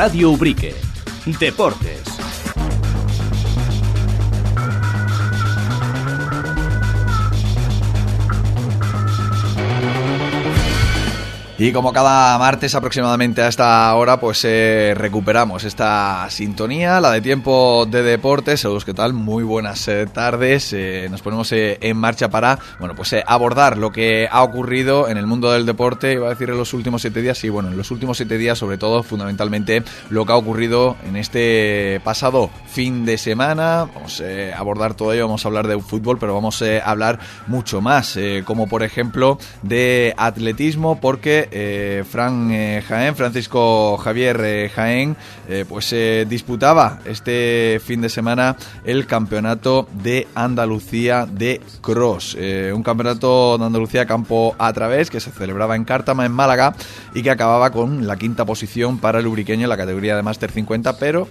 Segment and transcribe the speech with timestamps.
[0.00, 0.76] Radio Ubrique.
[1.40, 2.07] Deportes.
[11.60, 17.20] Y como cada martes aproximadamente a esta hora, pues eh, recuperamos esta sintonía, la de
[17.20, 18.60] tiempo de deportes.
[18.60, 19.12] Saludos, ¿qué tal?
[19.12, 20.72] Muy buenas eh, tardes.
[20.72, 25.26] Eh, nos ponemos en marcha para, bueno, pues abordar lo que ha ocurrido en el
[25.26, 27.90] mundo del deporte, iba a decir en los últimos siete días, y bueno, en los
[27.90, 33.18] últimos siete días, sobre todo, fundamentalmente, lo que ha ocurrido en este pasado fin de
[33.18, 33.88] semana.
[33.96, 37.18] Vamos a abordar todo ello, vamos a hablar de fútbol, pero vamos a hablar
[37.48, 44.70] mucho más, como por ejemplo de atletismo, porque eh, Fran eh, Jaén, Francisco Javier eh,
[44.74, 45.16] Jaén,
[45.68, 45.94] pues
[46.28, 52.36] disputaba este fin de semana el campeonato de Andalucía de Cross,
[52.74, 56.74] un campeonato de Andalucía campo a través que se celebraba en Cártama, en Málaga,
[57.14, 60.50] y que acababa con la quinta posición para el ubriqueño en la categoría de Máster
[60.50, 61.28] 50, pero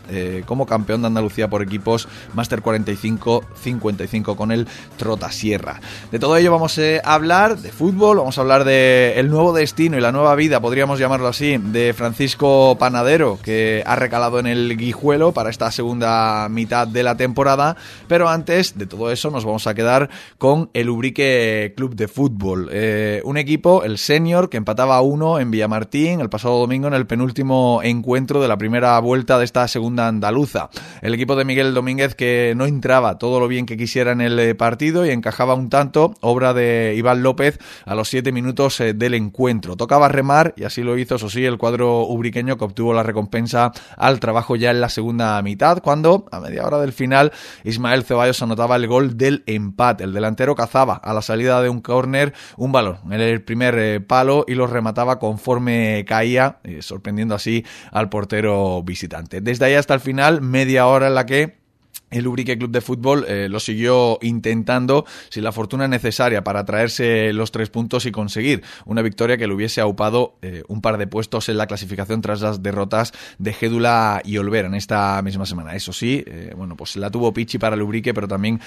[0.47, 5.79] como campeón de Andalucía por equipos Máster 45-55 con el Trotasierra.
[6.11, 9.97] De todo ello vamos a hablar de fútbol, vamos a hablar del el nuevo destino
[9.97, 14.77] y la nueva vida, podríamos llamarlo así, de Francisco Panadero, que ha recalado en el
[14.77, 17.75] Guijuelo para esta segunda mitad de la temporada.
[18.07, 22.69] Pero antes de todo eso, nos vamos a quedar con el Ubrique Club de Fútbol.
[22.71, 27.07] Eh, un equipo, el senior, que empataba uno en Villamartín el pasado domingo en el
[27.07, 30.69] penúltimo encuentro de la primera vuelta de esta segunda andaluza.
[31.01, 34.39] El equipo de Miguel Domínguez que no entraba todo lo bien que quisiera en el
[34.39, 38.93] eh, partido y encajaba un tanto, obra de Iván López a los siete minutos eh,
[38.93, 39.75] del encuentro.
[39.75, 43.03] Toca a remar y así lo hizo, eso sí, el cuadro ubriqueño que obtuvo la
[43.03, 47.31] recompensa al trabajo ya en la segunda mitad, cuando a media hora del final
[47.63, 50.03] Ismael Ceballos anotaba el gol del empate.
[50.03, 53.99] El delantero cazaba a la salida de un córner un balón en el primer eh,
[53.99, 59.41] palo y lo remataba conforme caía, eh, sorprendiendo así al portero visitante.
[59.41, 61.66] Desde ahí hasta el final, media hora en la que
[62.09, 67.33] el Ubrique Club de Fútbol eh, lo siguió intentando sin la fortuna necesaria para traerse
[67.33, 71.07] los tres puntos y conseguir una victoria que le hubiese aupado eh, un par de
[71.07, 75.75] puestos en la clasificación tras las derrotas de Gédula y Olvera en esta misma semana.
[75.75, 78.59] Eso sí, eh, bueno, pues la tuvo Pichi para el Ubrique, pero también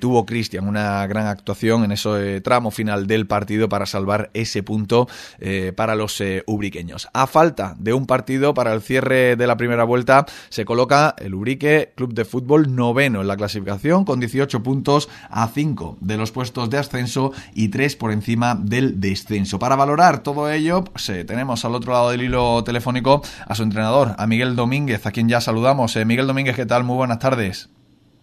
[0.00, 5.08] tuvo Cristian una gran actuación en ese tramo final del partido para salvar ese punto
[5.76, 7.08] para los ubriqueños.
[7.12, 11.34] A falta de un partido para el cierre de la primera vuelta, se coloca el
[11.34, 16.32] Ubrique Club de Fútbol noveno en la clasificación con 18 puntos a 5 de los
[16.32, 19.58] puestos de ascenso y 3 por encima del descenso.
[19.58, 23.62] Para valorar todo ello, pues, eh, tenemos al otro lado del hilo telefónico a su
[23.62, 25.94] entrenador, a Miguel Domínguez, a quien ya saludamos.
[25.96, 26.82] Eh, Miguel Domínguez, ¿qué tal?
[26.84, 27.68] Muy buenas tardes.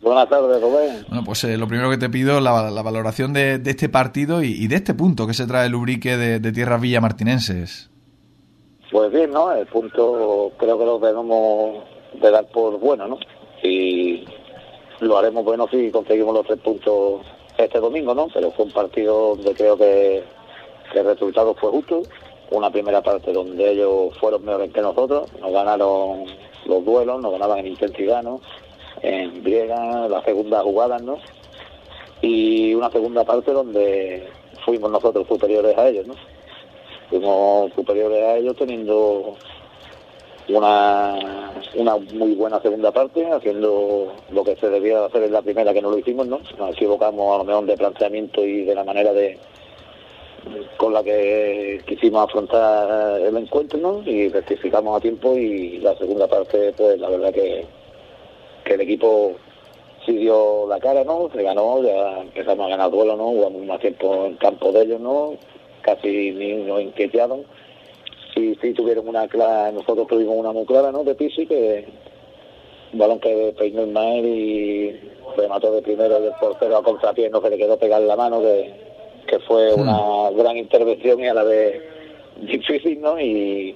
[0.01, 1.06] Buenas tardes, Rubén.
[1.07, 4.68] Bueno, pues eh, lo primero que te pido, la, la valoración de, este partido y,
[4.68, 7.89] de este punto que se trae el Ubrique de, de tierras villamartinenses.
[8.91, 9.51] Pues bien, ¿no?
[9.51, 11.84] El punto creo que lo debemos
[12.22, 13.18] de dar por bueno, ¿no?
[13.63, 14.25] Y
[14.99, 17.21] lo haremos bueno si conseguimos los tres puntos
[17.57, 18.27] este domingo, ¿no?
[18.33, 20.23] Pero fue un partido donde creo que,
[20.93, 22.03] el resultado fue justo.
[22.49, 26.25] Una primera parte donde ellos fueron mejores que nosotros, nos ganaron
[26.65, 28.39] los duelos, nos ganaban en intensidad, ¿no?
[29.01, 31.17] En griega, la segunda jugada, ¿no?
[32.21, 34.29] Y una segunda parte donde
[34.63, 36.15] fuimos nosotros superiores a ellos, ¿no?
[37.09, 39.35] Fuimos superiores a ellos teniendo
[40.49, 45.73] una, una muy buena segunda parte, haciendo lo que se debía hacer en la primera
[45.73, 46.39] que no lo hicimos, ¿no?
[46.57, 49.37] Nos equivocamos a lo mejor de planteamiento y de la manera de
[50.77, 54.01] con la que quisimos afrontar el encuentro, ¿no?
[54.05, 57.65] Y rectificamos a tiempo y la segunda parte, pues la verdad que,
[58.63, 59.33] que el equipo
[60.05, 61.29] sí dio la cara, ¿no?
[61.33, 63.25] Se ganó, ya empezamos a ganar duelo, ¿no?
[63.25, 65.33] Jugamos más tiempo en campo de ellos, ¿no?
[65.81, 67.43] Casi ni nos inquietaron
[68.37, 71.03] sí, sí tuvieron una clara, nosotros tuvimos una muy clara, ¿no?
[71.03, 71.85] De Pisi, que
[72.93, 74.99] un balón que peinó Ismael y
[75.35, 78.73] remató de primero el portero a contrapié, no que le quedó pegar la mano, que,
[79.27, 79.81] que fue hmm.
[79.81, 81.81] una gran intervención y a la vez
[82.41, 83.19] difícil, ¿no?
[83.19, 83.75] Y,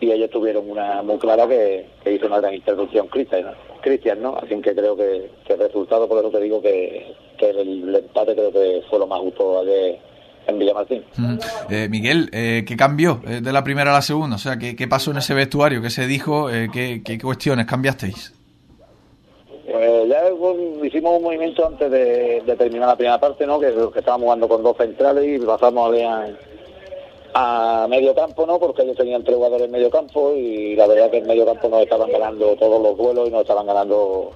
[0.00, 3.52] y ellos tuvieron una muy clara que, hizo una gran intervención Cristian, ¿no?
[3.80, 4.36] Cristian, ¿no?
[4.36, 8.52] Así que creo que, el resultado, por eso te digo que, que el, empate creo
[8.52, 9.98] que fue lo más justo de
[10.50, 11.04] en Villamartín.
[11.70, 14.36] Eh, Miguel, eh, ¿qué cambió eh, de la primera a la segunda?
[14.36, 15.80] O sea, ¿qué, qué pasó en ese vestuario?
[15.80, 16.48] ¿Qué se dijo?
[16.72, 18.34] ¿qué, ¿qué, cuestiones cambiasteis?
[19.70, 20.22] Pues ya
[20.84, 23.58] hicimos un movimiento antes de, terminar la primera parte, ¿no?
[23.58, 26.26] Que, que estábamos jugando con dos centrales y pasamos a,
[27.34, 28.58] a medio campo, ¿no?
[28.58, 31.68] Porque ellos tenían tres jugadores en medio campo y la verdad que en medio campo
[31.68, 34.32] nos estaban ganando todos los duelos y nos estaban ganando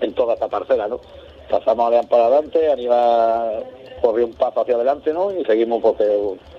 [0.00, 1.00] en toda esta parcela, ¿no?
[1.48, 3.64] Pasamos a Leán para adelante, Aníbal
[4.04, 5.32] corrió un paso hacia adelante, ¿no?
[5.32, 6.04] Y seguimos porque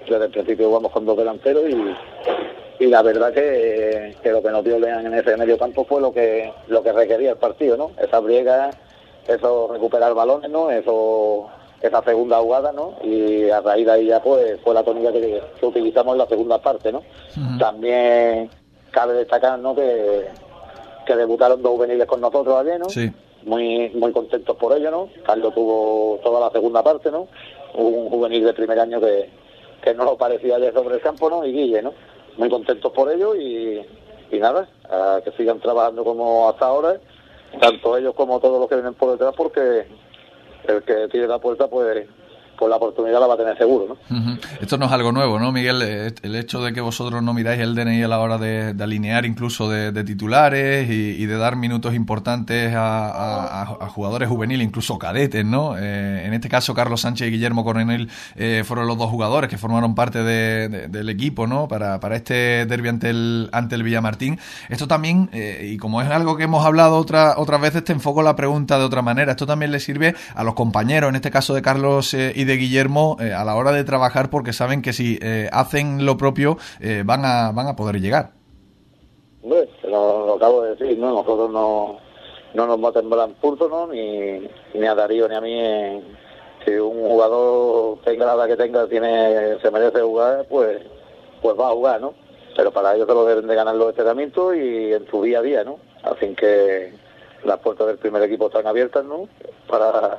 [0.09, 4.49] desde el principio jugamos con dos delanteros y, y la verdad que, que, lo que
[4.49, 7.77] nos dio Leán en ese medio campo fue lo que lo que requería el partido,
[7.77, 7.91] ¿no?
[8.01, 8.71] Esa briega,
[9.27, 10.71] eso recuperar balones, ¿no?
[10.71, 11.47] Eso
[11.81, 12.95] esa segunda jugada, ¿no?
[13.03, 16.57] Y a raíz de ahí ya pues fue la tónica que, utilizamos en la segunda
[16.57, 17.03] parte, ¿no?
[17.59, 18.49] También
[18.89, 19.75] cabe destacar, ¿no?
[19.75, 20.25] Que,
[21.05, 22.89] que debutaron dos juveniles con nosotros ayer, ¿no?
[22.89, 23.11] Sí.
[23.45, 25.09] Muy muy contentos por ello, ¿no?
[25.23, 27.27] Carlos tuvo toda la segunda parte, ¿no?
[27.75, 29.29] Un juvenil de primer año que,
[29.83, 31.45] que no lo parecía ayer sobre el campo, ¿no?
[31.45, 31.93] Y Guille, ¿no?
[32.37, 33.85] Muy contentos por ello y,
[34.31, 36.99] y nada, a que sigan trabajando como hasta ahora,
[37.61, 39.85] tanto ellos como todos los que vienen por detrás, porque
[40.67, 42.07] el que tire la puerta, pues
[42.57, 44.37] pues la oportunidad la va a tener seguro, ¿no?
[44.61, 45.81] Esto no es algo nuevo, ¿no, Miguel?
[45.81, 49.25] Eh, el hecho de que vosotros no miráis el DNI a la hora de, alinear
[49.25, 55.77] incluso de, titulares y, de dar minutos importantes a, jugadores juveniles, incluso cadetes, ¿no?
[55.77, 59.57] Eh, en este caso, Carlos Sánchez y Guillermo Coronel eh, fueron los dos jugadores que
[59.57, 61.67] formaron parte del equipo, ¿no?
[61.67, 64.39] Para, para este derbi ante el, ante el Villamartín.
[64.69, 68.35] Esto también, y como es algo que hemos hablado otra, otras veces, te enfoco la
[68.35, 69.31] pregunta de otra manera.
[69.31, 73.17] Esto también le sirve a los compañeros, en este caso de Carlos y de Guillermo
[73.19, 77.03] eh, a la hora de trabajar porque saben que si eh, hacen lo propio eh,
[77.05, 78.31] van, a, van a poder llegar.
[79.43, 81.11] Bueno, lo, lo, acabo de decir, ¿no?
[81.11, 81.97] Nosotros no,
[82.53, 83.87] no nos va a ¿no?
[83.87, 86.03] Ni, ni a Darío ni a mí.
[86.65, 90.81] si un jugador tenga la edad que tenga, tiene se merece jugar, pues,
[91.41, 92.13] pues va a jugar, ¿no?
[92.55, 95.41] Pero para ellos se lo deben de ganar los entrenamientos y en su día a
[95.41, 95.77] día, ¿no?
[96.03, 96.93] Así que
[97.43, 99.27] las puertas del primer equipo están abiertas, ¿no?
[99.67, 100.17] Para,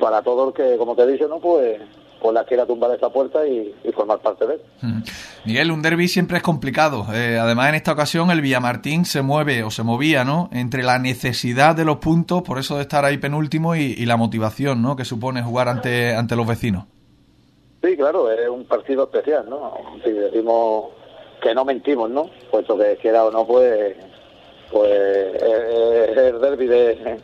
[0.00, 1.38] para todo el que, como te he dicho, ¿no?
[1.38, 1.78] pues,
[2.20, 4.60] pues la quiera tumbar esa puerta y, formar parte de él.
[5.44, 7.06] Miguel, un derby siempre es complicado.
[7.12, 10.48] Eh, además, en esta ocasión el Villamartín se mueve o se movía, ¿no?
[10.52, 14.82] Entre la necesidad de los puntos, por eso de estar ahí penúltimo, y, la motivación,
[14.82, 14.96] ¿no?
[14.96, 16.84] Que supone jugar ante, ante los vecinos.
[17.82, 19.72] Sí, claro, es un partido especial, ¿no?
[20.04, 20.86] Si decimos
[21.42, 22.28] que no mentimos, ¿no?
[22.50, 23.96] Puesto que quiera o no, pues,
[24.70, 24.90] pues
[25.42, 27.18] es el derby de,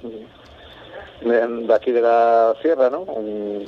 [1.21, 3.03] de, aquí de la sierra, ¿no?
[3.03, 3.65] Un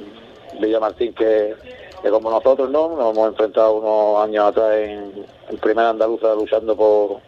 [0.60, 1.54] Villamartín que,
[2.02, 2.88] que como nosotros, ¿no?
[2.88, 7.18] Nos hemos enfrentado unos años atrás en, en Primera Andaluza luchando por,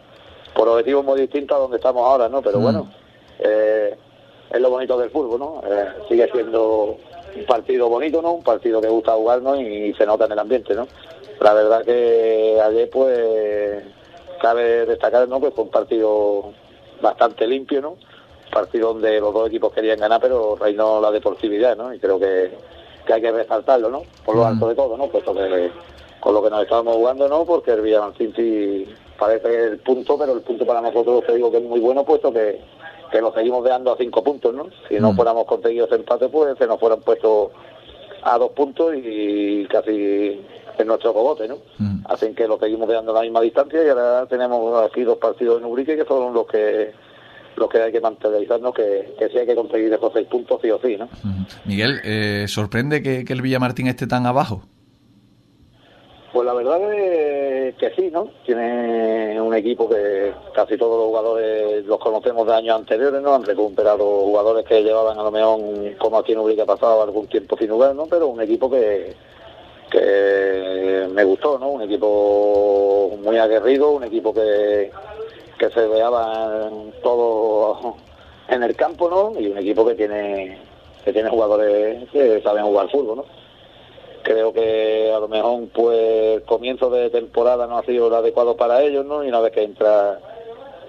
[0.53, 2.41] por objetivos muy distintos a donde estamos ahora, ¿no?
[2.41, 2.63] Pero mm.
[2.63, 2.91] bueno,
[3.39, 3.95] eh,
[4.51, 5.61] es lo bonito del fútbol, ¿no?
[5.65, 6.97] Eh, sigue siendo
[7.35, 8.33] un partido bonito, ¿no?
[8.33, 9.59] Un partido que gusta jugar, ¿no?
[9.59, 10.87] Y se nota en el ambiente, ¿no?
[11.39, 13.83] La verdad que ayer, pues,
[14.41, 15.39] cabe destacar, ¿no?
[15.39, 16.51] Pues fue un partido
[17.01, 17.95] bastante limpio, ¿no?
[18.51, 21.93] Partido donde los dos equipos querían ganar, pero reinó la deportividad, ¿no?
[21.93, 22.51] Y creo que,
[23.11, 24.03] hay que resaltarlo, ¿no?
[24.23, 24.47] Por lo mm.
[24.47, 25.07] alto de todo, ¿no?
[25.07, 25.71] Puesto que
[26.19, 27.45] con lo que nos estábamos jugando, ¿no?
[27.45, 28.87] Porque el Villamartín sí
[29.17, 32.31] parece el punto, pero el punto para nosotros te digo que es muy bueno, puesto
[32.31, 32.61] que,
[33.11, 34.67] que lo seguimos dejando a cinco puntos, ¿no?
[34.87, 35.15] Si no mm.
[35.15, 37.49] fuéramos conseguido ese empate, pues se nos fueran puestos
[38.23, 40.39] a dos puntos y casi
[40.77, 41.57] en nuestro cogote, ¿no?
[41.77, 42.05] Mm.
[42.05, 45.59] Así que lo seguimos dejando a la misma distancia y ahora tenemos aquí dos partidos
[45.59, 46.93] en Ubrique que son los que
[47.55, 50.71] lo que hay que materializarnos que, que sí hay que conseguir esos seis puntos sí
[50.71, 51.09] o sí, ¿no?
[51.65, 54.63] Miguel, eh, ¿sorprende que, que el Villamartín esté tan abajo?
[56.33, 58.29] Pues la verdad es que sí, ¿no?
[58.45, 63.35] Tiene un equipo que casi todos los jugadores los conocemos de años anteriores, ¿no?
[63.35, 65.59] Han recuperado jugadores que llevaban a lo mejor,
[65.97, 68.05] como aquí en Ubrique ha pasado algún tiempo sin jugar, ¿no?
[68.05, 69.13] Pero un equipo que,
[69.91, 71.71] que me gustó, ¿no?
[71.71, 74.89] Un equipo muy aguerrido, un equipo que,
[75.61, 77.93] que se veaban todos
[78.47, 79.39] en el campo, ¿no?
[79.39, 80.57] Y un equipo que tiene
[81.05, 83.25] que tiene jugadores que saben jugar fútbol, ¿no?
[84.23, 85.99] Creo que a lo mejor pues
[86.37, 89.23] el comienzo de temporada no ha sido el adecuado para ellos, ¿no?
[89.23, 90.19] Y una vez que entra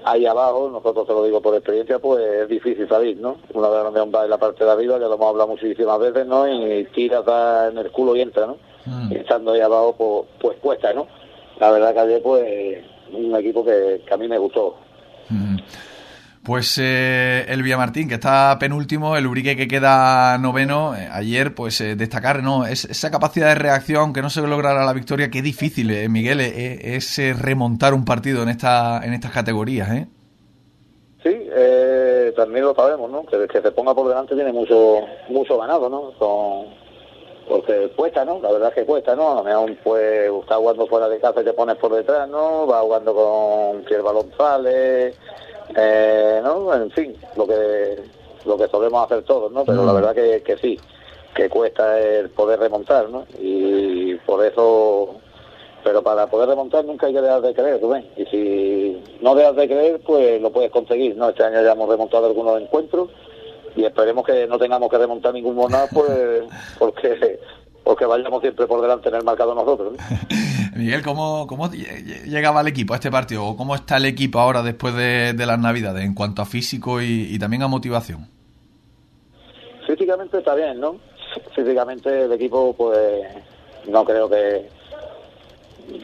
[0.04, 3.36] ahí abajo, nosotros te lo digo por experiencia, pues es difícil salir, ¿no?
[3.52, 5.98] Una vez a lo va en la parte de arriba, ya lo hemos hablado muchísimas
[5.98, 6.48] veces, ¿no?
[6.48, 7.22] Y tira
[7.70, 8.56] en el culo y entra, ¿no?
[8.86, 9.12] Mm.
[9.12, 11.06] Y estando ahí abajo, pues, pues cuesta, ¿no?
[11.60, 14.76] La verdad que ayer, pues un equipo que, a mí me gustó.
[16.42, 21.80] Pues eh, el Villamartín, que está penúltimo, el Urique que queda noveno, eh, ayer pues
[21.80, 25.40] eh, destacar no es, esa capacidad de reacción que no se logrará la victoria, qué
[25.40, 29.88] difícil, Miguel, es remontar un partido en esta en estas categorías.
[29.92, 30.08] ¿eh?
[31.22, 31.48] Sí,
[32.34, 33.24] también lo sabemos, ¿no?
[33.24, 36.10] Que, que se ponga por delante tiene mucho mucho ganado, ¿no?
[36.18, 36.81] Son
[37.48, 38.40] porque cuesta, ¿no?
[38.40, 39.32] La verdad es que cuesta, ¿no?
[39.32, 42.66] A lo mejor pues está jugando fuera de casa y te pones por detrás, ¿no?
[42.66, 45.14] Va jugando con balón sale,
[45.76, 46.74] eh, ¿no?
[46.74, 47.98] En fin, lo que
[48.44, 49.64] lo que solemos hacer todos, ¿no?
[49.64, 49.96] Pero la mm.
[49.96, 50.78] verdad que, que sí,
[51.34, 53.24] que cuesta el poder remontar, ¿no?
[53.38, 55.16] Y por eso,
[55.84, 59.56] pero para poder remontar nunca hay que dejar de creer, ven Y si no dejas
[59.56, 61.28] de creer, pues lo puedes conseguir, ¿no?
[61.28, 63.10] Este año ya hemos remontado algunos encuentros
[63.76, 66.44] y esperemos que no tengamos que remontar ningún monado pues
[66.78, 67.38] porque
[67.84, 69.94] pues que vayamos siempre por delante en el marcado nosotros.
[70.76, 73.44] Miguel, ¿cómo, ¿cómo llegaba el equipo a este partido?
[73.44, 77.38] ¿O cómo está el equipo ahora después de, las Navidades en cuanto a físico y,
[77.38, 78.28] también a motivación?
[79.86, 80.96] Físicamente está bien, ¿no?
[81.54, 83.26] Físicamente el equipo, pues
[83.88, 84.68] no creo que.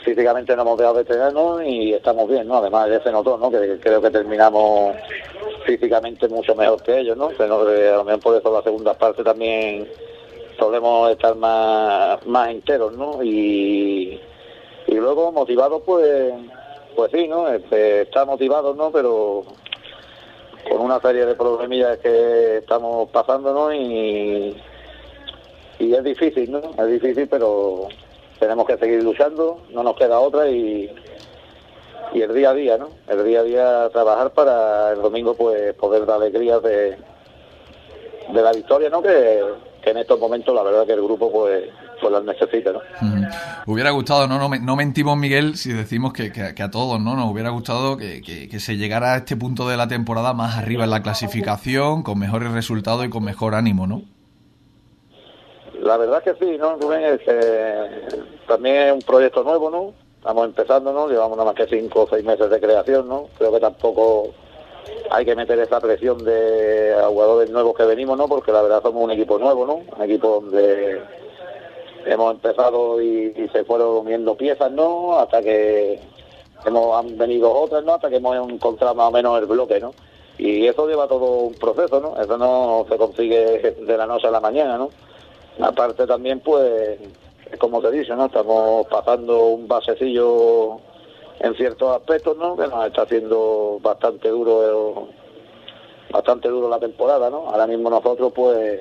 [0.04, 2.57] Físicamente no hemos dejado de tenernos y estamos bien, ¿no?
[2.57, 3.50] Además, ya se notó, ¿no?
[3.50, 4.97] Que creo que terminamos
[5.64, 7.30] físicamente mucho mejor que ellos, ¿no?
[7.30, 9.88] No, a lo mejor por eso la segunda parte también
[10.59, 13.23] solemos estar más, más enteros, ¿no?
[13.23, 14.21] Y,
[14.87, 16.33] y luego motivados, pues,
[16.97, 17.49] pues sí, ¿no?
[17.49, 18.90] Este, está motivados, ¿no?
[18.90, 19.45] Pero
[20.68, 23.73] con una serie de problemillas que estamos pasando, ¿no?
[23.73, 24.57] Y,
[25.78, 26.61] y es difícil, ¿no?
[26.78, 27.88] Es difícil, pero
[28.38, 30.90] tenemos que seguir luchando, no nos queda otra y,
[32.12, 32.88] y el día a día, ¿no?
[33.09, 36.97] El día a día trabajar para el domingo pues poder dar alegrías de,
[38.33, 39.02] de la victoria, ¿no?
[39.02, 39.42] Que,
[39.85, 41.64] en estos momentos la verdad que el grupo pues,
[41.99, 42.80] pues las necesita, ¿no?
[43.66, 47.16] Hubiera gustado, no, no, no mentimos Miguel si decimos que, que, a todos, ¿no?
[47.16, 50.85] Nos hubiera gustado que, que, se llegara a este punto de la temporada más arriba
[50.85, 54.02] en la clasificación, con mejores resultados y con mejor ánimo, ¿no?
[55.88, 57.02] La verdad que sí, ¿no, Rubén?
[57.02, 59.95] Es que también es un proyecto nuevo, ¿no?
[60.18, 61.09] Estamos empezando, ¿no?
[61.09, 63.28] Llevamos nada más que cinco o seis meses de creación, ¿no?
[63.38, 64.35] Creo que tampoco
[65.11, 68.28] hay que meter esa presión de jugadores nuevos que venimos, ¿no?
[68.28, 69.76] Porque la verdad somos un equipo nuevo, ¿no?
[69.97, 71.00] Un equipo donde
[72.04, 75.18] hemos empezado y, se fueron viendo piezas, ¿no?
[75.18, 75.99] Hasta que
[76.66, 77.95] hemos han venido otras, ¿no?
[77.95, 79.95] Hasta que hemos encontrado más o menos el bloque, ¿no?
[80.37, 82.21] Y eso lleva todo un proceso, ¿no?
[82.21, 84.90] Eso no se consigue de la noche a la mañana, ¿no?
[85.61, 86.99] Aparte también, pues,
[87.59, 88.27] como te dice, ¿no?
[88.27, 90.79] Estamos pasando un basecillo
[91.41, 92.57] en ciertos aspectos, ¿no?
[92.57, 95.09] Que nos está haciendo bastante duro,
[96.11, 97.49] bastante duro la temporada, ¿no?
[97.49, 98.81] Ahora mismo nosotros, pues,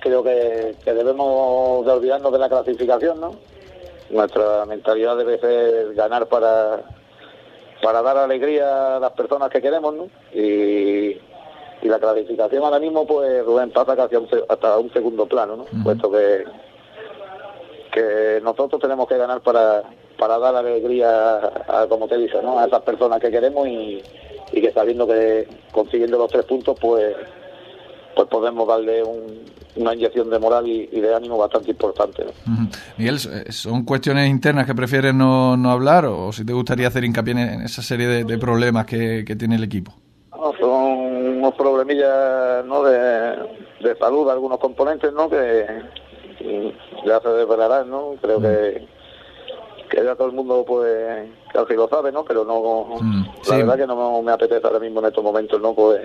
[0.00, 3.34] creo que, debemos de olvidarnos de la clasificación, ¿no?
[4.10, 6.82] Nuestra mentalidad debe ser ganar para
[7.82, 10.08] para dar alegría a las personas que queremos, ¿no?
[10.32, 11.20] Y,
[11.88, 14.16] la clasificación ahora mismo, pues Rubén pasa casi
[14.48, 15.64] hasta un segundo plano, ¿no?
[15.82, 16.44] Puesto que
[17.94, 19.82] que nosotros tenemos que ganar para,
[20.18, 21.36] para dar alegría,
[21.68, 22.58] a, como te dicho, ¿no?
[22.58, 24.02] a esas personas que queremos y,
[24.52, 27.14] que sabiendo que consiguiendo los tres puntos, pues
[28.14, 29.02] pues podemos darle
[29.74, 32.24] una inyección de moral y, de ánimo bastante importante.
[32.96, 37.32] Miguel, ¿son cuestiones internas que prefieres no, no hablar o si te gustaría hacer hincapié
[37.32, 39.92] en esa serie de, problemas que, tiene el equipo?
[40.60, 40.93] son
[41.54, 42.82] unos problemillas ¿no?
[42.82, 43.36] de,
[43.80, 45.28] de salud algunos componentes ¿no?
[45.28, 45.66] que
[47.06, 48.16] ya se desvelarán, ¿no?
[48.20, 48.86] Creo que
[49.90, 52.24] que ya todo el mundo pues casi lo sabe, ¿no?
[52.24, 55.74] Pero no, mm, la verdad que no me apetece ahora mismo en estos momentos, ¿no?
[55.74, 56.00] Pues,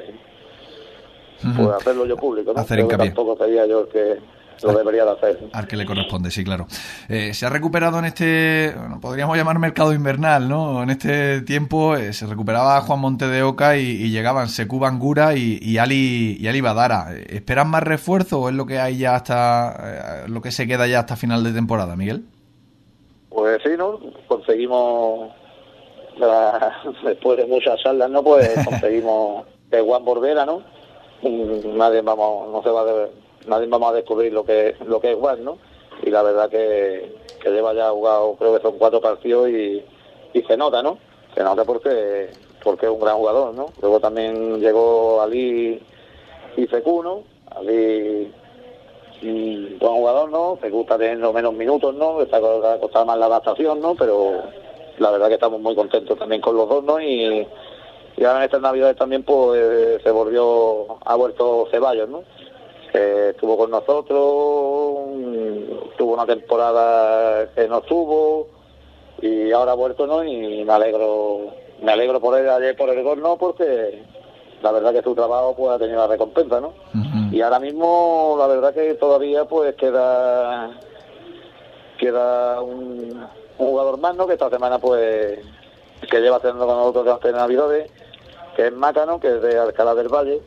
[1.55, 2.59] pues hacerlo yo público, ¿no?
[2.59, 4.19] Hacer tampoco sería yo el que
[4.61, 5.39] lo debería de hacer.
[5.53, 6.67] Al que le corresponde, sí, claro.
[7.07, 10.83] Eh, se ha recuperado en este, bueno, podríamos llamar mercado invernal, ¿no?
[10.83, 15.77] En este tiempo eh, se recuperaba Juan Monte de Oca y, llegaban Secu Bangura y,
[15.77, 17.13] Ali, y Ali Badara.
[17.27, 20.87] ¿Esperan más refuerzo o es lo que hay ya hasta, eh, lo que se queda
[20.87, 22.25] ya hasta final de temporada, Miguel?
[23.29, 23.99] Pues sí, ¿no?
[24.27, 25.31] Conseguimos,
[27.03, 28.23] después de muchas salas, ¿no?
[28.23, 30.63] Pues conseguimos de Juan Bordera, ¿no?
[31.21, 32.85] Nadie vamos, no se va a
[33.47, 35.57] nadie vamos a descubrir lo que lo que es Juan, ¿no?
[36.03, 39.83] Y la verdad que, que lleva ya jugado, creo que son cuatro partidos y,
[40.33, 40.97] y se nota, ¿no?
[41.35, 42.29] Se nota porque
[42.63, 43.67] porque es un gran jugador, ¿no?
[43.81, 45.81] Luego también llegó Ali
[46.57, 47.23] y Fecu, ¿no?
[47.55, 48.31] Ali
[49.21, 50.57] un buen jugador, ¿no?
[50.61, 52.21] Me gusta teniendo menos minutos, ¿no?
[52.21, 53.95] Está costado más la adaptación, ¿no?
[53.95, 54.43] Pero
[54.97, 57.01] la verdad que estamos muy contentos también con los dos, ¿no?
[57.01, 57.47] Y,
[58.17, 62.23] y ahora en estas navidades también pues se volvió, ha vuelto Ceballos, ¿no?
[62.93, 64.07] Estuvo con nosotros,
[65.97, 68.47] tuvo una temporada que no estuvo
[69.21, 70.23] y ahora ha vuelto, ¿no?
[70.23, 73.37] Y me alegro, me alegro por él ayer por el gol, ¿no?
[73.37, 74.03] Porque
[74.61, 76.73] la verdad que su trabajo pues ha tenido la recompensa, ¿no?
[77.31, 80.71] Y ahora mismo la verdad que todavía pues queda
[81.97, 83.27] queda un,
[83.57, 84.25] jugador más, ¿no?
[84.25, 85.39] Que esta semana pues
[86.09, 87.91] que lleva haciendo con nosotros de Navidades,
[88.55, 90.41] que es Mácano, que es de Alcalá del Valle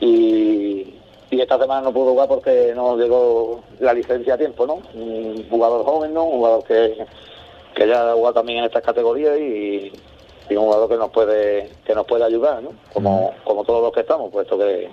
[0.00, 0.97] y,
[1.30, 4.80] y esta semana no pudo jugar porque no llegó la licencia a tiempo, ¿no?
[4.94, 6.24] Un jugador joven, ¿no?
[6.24, 7.06] Un jugador que,
[7.74, 9.92] que ya ha jugado también en estas categorías y,
[10.48, 12.70] y un jugador que nos puede que nos puede ayudar, ¿no?
[12.92, 14.88] Como, como todos los que estamos, puesto que,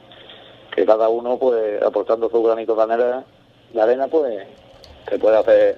[0.75, 3.23] que cada uno, pues, aportando su granito de arena,
[3.73, 4.45] de arena pues,
[5.07, 5.77] que puede hacer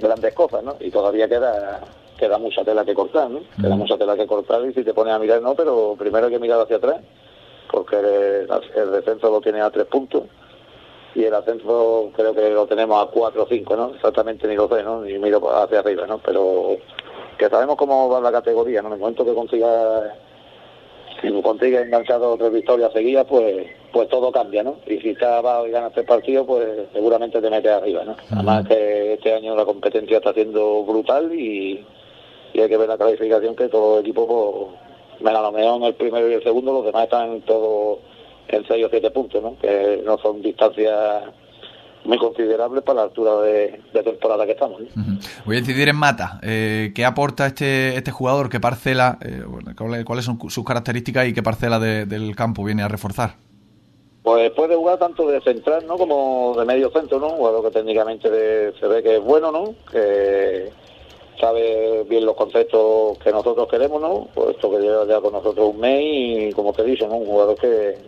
[0.00, 0.76] grandes cosas, ¿no?
[0.80, 1.80] Y todavía queda
[2.18, 3.40] queda mucha tela que cortar, ¿no?
[3.60, 6.32] Queda mucha tela que cortar y si te pones a mirar, no, pero primero hay
[6.32, 7.00] que mirar hacia atrás,
[7.72, 10.24] porque el, el descenso lo tiene a tres puntos
[11.14, 13.94] y el ascenso creo que lo tenemos a 4 o 5, ¿no?
[13.94, 15.02] Exactamente ni lo sé, ¿no?
[15.02, 16.18] Ni miro hacia arriba, ¿no?
[16.18, 16.76] Pero
[17.36, 18.88] que sabemos cómo va la categoría, ¿no?
[18.88, 20.14] En el momento que consiga
[21.20, 24.76] si consigue enganchado tres victorias seguidas, pues pues todo cambia, ¿no?
[24.86, 28.16] Y si está abajo y ganas tres partidos, pues seguramente te metes arriba, ¿no?
[28.30, 31.84] Además que este año la competencia está siendo brutal y,
[32.54, 34.72] hay que ver la calificación que todo el equipo,
[35.30, 37.98] en el primero y el segundo, los demás están todos
[38.48, 39.56] en seis o siete puntos, ¿no?
[39.58, 41.24] Que no son distancias
[42.04, 44.82] muy considerable para la altura de, temporada que estamos.
[45.44, 46.40] Voy a incidir en Mata.
[46.42, 48.48] Eh, ¿Qué aporta este, este jugador?
[48.48, 49.18] ¿Qué parcela?
[49.22, 49.44] Eh,
[50.04, 53.36] ¿Cuáles son sus características y qué parcela del campo viene a reforzar?
[54.22, 55.96] Pues puede jugar tanto de central ¿no?
[55.96, 57.30] como de medio centro, ¿no?
[57.30, 58.28] Jugador que técnicamente
[58.78, 59.74] se ve que es bueno, ¿no?
[59.90, 60.70] Que
[61.40, 64.28] sabe bien los conceptos que nosotros queremos, ¿no?
[64.34, 67.16] Puesto que lleva ya con nosotros un mes y, como te dicho, ¿no?
[67.16, 67.98] Un jugador que,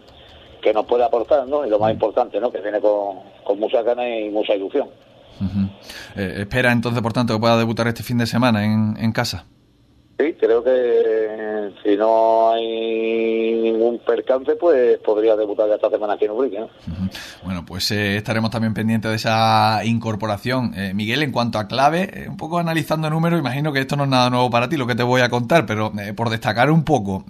[0.63, 1.67] que nos puede aportar, ¿no?
[1.67, 2.51] Y lo más importante, ¿no?
[2.51, 4.89] Que viene con, con mucha ganas y mucha ilusión.
[6.17, 9.47] Eh, espera entonces, por tanto, que pueda debutar este fin de semana en, en casa.
[10.19, 16.31] Sí, creo que si no hay ningún percance, pues podría debutar esta semana aquí en
[16.31, 16.67] Ubrique.
[17.43, 20.73] Bueno, pues eh, estaremos también pendientes de esa incorporación.
[20.77, 24.05] Eh, Miguel, en cuanto a clave, eh, un poco analizando números, imagino que esto no
[24.05, 26.85] es nada nuevo para ti lo que te voy a contar, pero por destacar un
[26.85, 27.25] poco,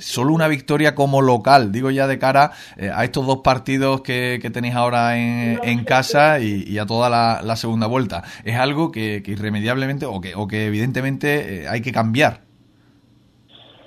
[0.00, 2.52] solo una victoria como local, digo ya de cara
[2.92, 8.22] a estos dos partidos que, tenéis ahora en, casa y, a toda la, segunda vuelta.
[8.44, 12.47] Es algo que, irremediablemente o que evidentemente hay que cambiar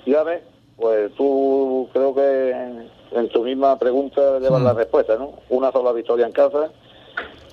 [0.06, 0.42] ya ves,
[0.76, 2.50] pues tú creo que
[3.12, 4.64] en, tu misma pregunta llevas hmm.
[4.64, 5.34] la respuesta, ¿no?
[5.48, 6.70] Una sola victoria en casa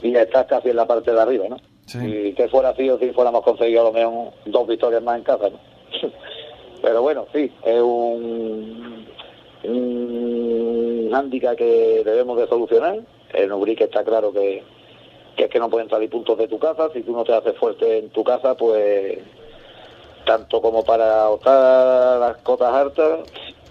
[0.02, 1.58] y estás casi en la parte de arriba, ¿no?
[2.02, 5.24] Y que fuera así o si fuéramos conseguido a lo menos dos victorias más en
[5.24, 5.60] casa, ¿no?
[6.82, 9.06] Pero bueno, sí, es un,
[9.64, 13.00] un hándicap que debemos de solucionar.
[13.34, 14.64] En Ubrique está claro que,
[15.36, 16.90] que es que no pueden salir puntos de tu casa.
[16.94, 19.20] Si tú no te haces fuerte en tu casa, pues
[20.30, 23.22] tanto como para optar las cotas altas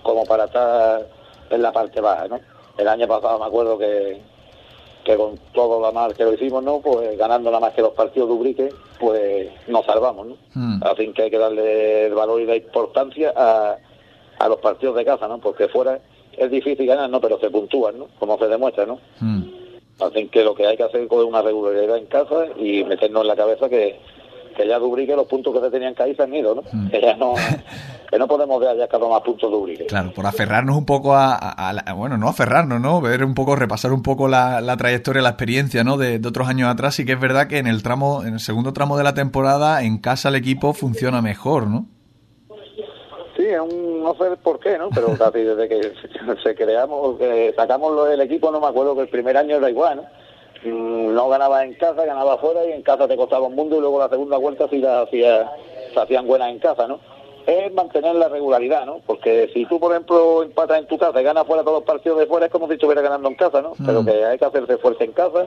[0.03, 1.07] como para estar
[1.51, 2.41] en la parte baja, ¿no?
[2.77, 4.21] El año pasado me acuerdo que,
[5.05, 6.81] que con todo lo mal que lo hicimos, ¿no?
[6.81, 10.37] Pues ganando nada más que los partidos de Ubrique, pues nos salvamos, ¿no?
[10.55, 10.83] Hmm.
[10.83, 13.77] Así que hay que darle el valor y la importancia a,
[14.41, 15.39] a los partidos de casa, ¿no?
[15.39, 16.01] Porque fuera
[16.37, 17.21] es difícil ganar, ¿no?
[17.21, 18.09] Pero se puntúan, ¿no?
[18.19, 18.99] Como se demuestra, ¿no?
[19.21, 19.45] Hmm.
[20.01, 23.29] Así que lo que hay que hacer es una regularidad en casa y meternos en
[23.29, 24.01] la cabeza que
[24.59, 26.63] que ya Dubrique los puntos que se tenían que ir se han ido, ¿no?
[26.71, 26.89] Mm.
[26.89, 27.35] Que ya no,
[28.11, 29.87] que no podemos ver ya escapar más puntos Dubrique.
[29.87, 33.01] Claro, por aferrarnos un poco a, bueno, no aferrarnos, ¿no?
[33.01, 35.97] Ver un poco, repasar un poco la, trayectoria, la experiencia, ¿no?
[35.97, 38.73] De, otros años atrás, sí que es verdad que en el tramo, en el segundo
[38.73, 41.87] tramo de la temporada, en casa el equipo funciona mejor, ¿no?
[43.37, 44.91] Sí, un, no sé por qué, ¿no?
[44.91, 45.93] Pero casi desde que
[46.43, 49.99] se creamos, que sacamos el equipo, no me acuerdo que el primer año era igual,
[49.99, 50.28] ¿no?
[50.65, 53.81] Mm, no ganaba en casa, ganaba afuera y en casa te costaba un mundo y
[53.81, 55.51] luego la segunda vuelta sí la hacía,
[55.93, 56.99] se hacían buenas en casa, ¿no?
[57.47, 59.01] Es mantener la regularidad, ¿no?
[59.07, 62.19] Porque si tú, por ejemplo, empatas en tu casa y ganas fuera todos los partidos
[62.19, 63.73] de fuera, es como si estuvieras ganando en casa, ¿no?
[63.87, 64.07] Pero mm.
[64.07, 65.47] que hay que hacerse fuerza en casa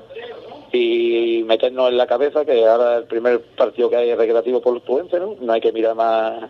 [0.72, 4.74] y meternos en la cabeza que ahora el primer partido que hay es recreativo por
[4.82, 5.36] portuense, ¿no?
[5.42, 6.50] No hay que mirar más,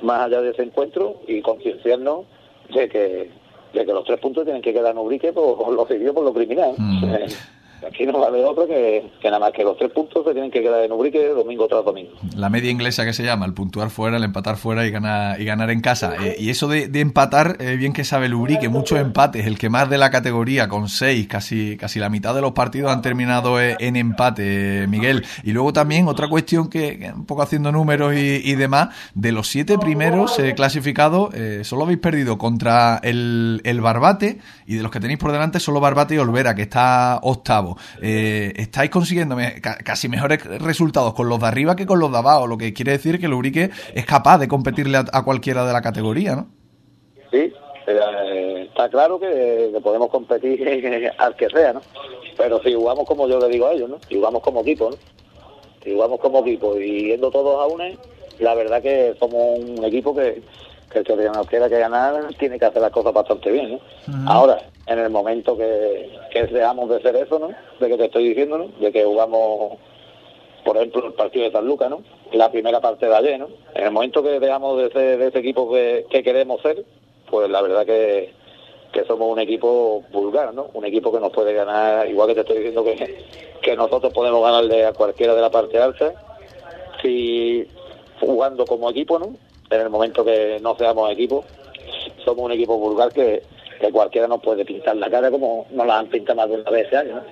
[0.00, 2.26] más allá de ese encuentro y concienciarnos
[2.72, 3.30] de que,
[3.72, 6.32] de que los tres puntos tienen que quedar en Ubrique por, lo seguido por lo
[6.32, 6.74] criminal.
[6.78, 7.04] Mm.
[7.86, 10.60] Aquí no vale otro que, que, nada más que los tres puntos se tienen que
[10.60, 12.10] quedar en Ubrique domingo tras domingo.
[12.34, 15.44] La media inglesa que se llama, el puntuar fuera, el empatar fuera y ganar, y
[15.44, 16.14] ganar en casa.
[16.22, 19.68] Eh, y eso de, empatar, eh, bien que sabe el Ubrique, muchos empates, el que
[19.68, 23.60] más de la categoría, con seis, casi, casi la mitad de los partidos han terminado
[23.60, 25.24] eh, en empate, Miguel.
[25.44, 29.78] Y luego también otra cuestión que, un poco haciendo números y, demás, de los siete
[29.78, 31.30] primeros clasificados,
[31.62, 35.80] solo habéis perdido contra el, el Barbate y de los que tenéis por delante solo
[35.80, 37.67] Barbate y Olvera, que está octavo.
[38.02, 39.36] Eh, estáis consiguiendo
[39.84, 42.92] casi mejores resultados con los de arriba que con los de abajo, lo que quiere
[42.92, 46.48] decir que el Urique es capaz de competirle a, cualquiera de la categoría, ¿no?
[47.30, 47.52] Sí,
[47.86, 51.82] eh, está claro que, podemos competir al que sea, ¿no?
[52.36, 53.98] Pero si jugamos como yo le digo a ellos, ¿no?
[54.08, 54.96] Si jugamos como equipo, ¿no?
[55.82, 57.90] Si jugamos como equipo y yendo todos a una,
[58.38, 60.42] la verdad que somos un equipo que,
[60.90, 63.72] que el que nos quiera que ganar tiene que hacer las cosas bastante bien,
[64.06, 64.30] ¿no?
[64.30, 67.48] Ahora, en el momento que, que deseamos de hacer eso, ¿no?
[67.78, 68.68] De que te estoy diciendo, ¿no?
[68.80, 69.78] De que jugamos,
[70.64, 72.02] por ejemplo, el partido de San Lucas, ¿no?
[72.32, 73.48] La primera parte de ayer, ¿no?
[73.74, 76.84] En el momento que dejamos de ser de ese equipo que, queremos ser,
[77.30, 78.32] pues la verdad que,
[78.92, 80.68] que somos un equipo vulgar, ¿no?
[80.72, 83.26] Un equipo que nos puede ganar, igual que te estoy diciendo que,
[83.60, 86.14] que nosotros podemos ganarle a cualquiera de la parte alta,
[87.02, 87.66] si
[88.20, 89.36] jugando como equipo, ¿no?
[89.70, 91.44] En el momento que no seamos equipo,
[92.24, 93.42] somos un equipo vulgar que
[93.78, 96.70] que cualquiera nos puede pintar la cara como nos la han pintado más de una
[96.70, 97.22] vez ese año.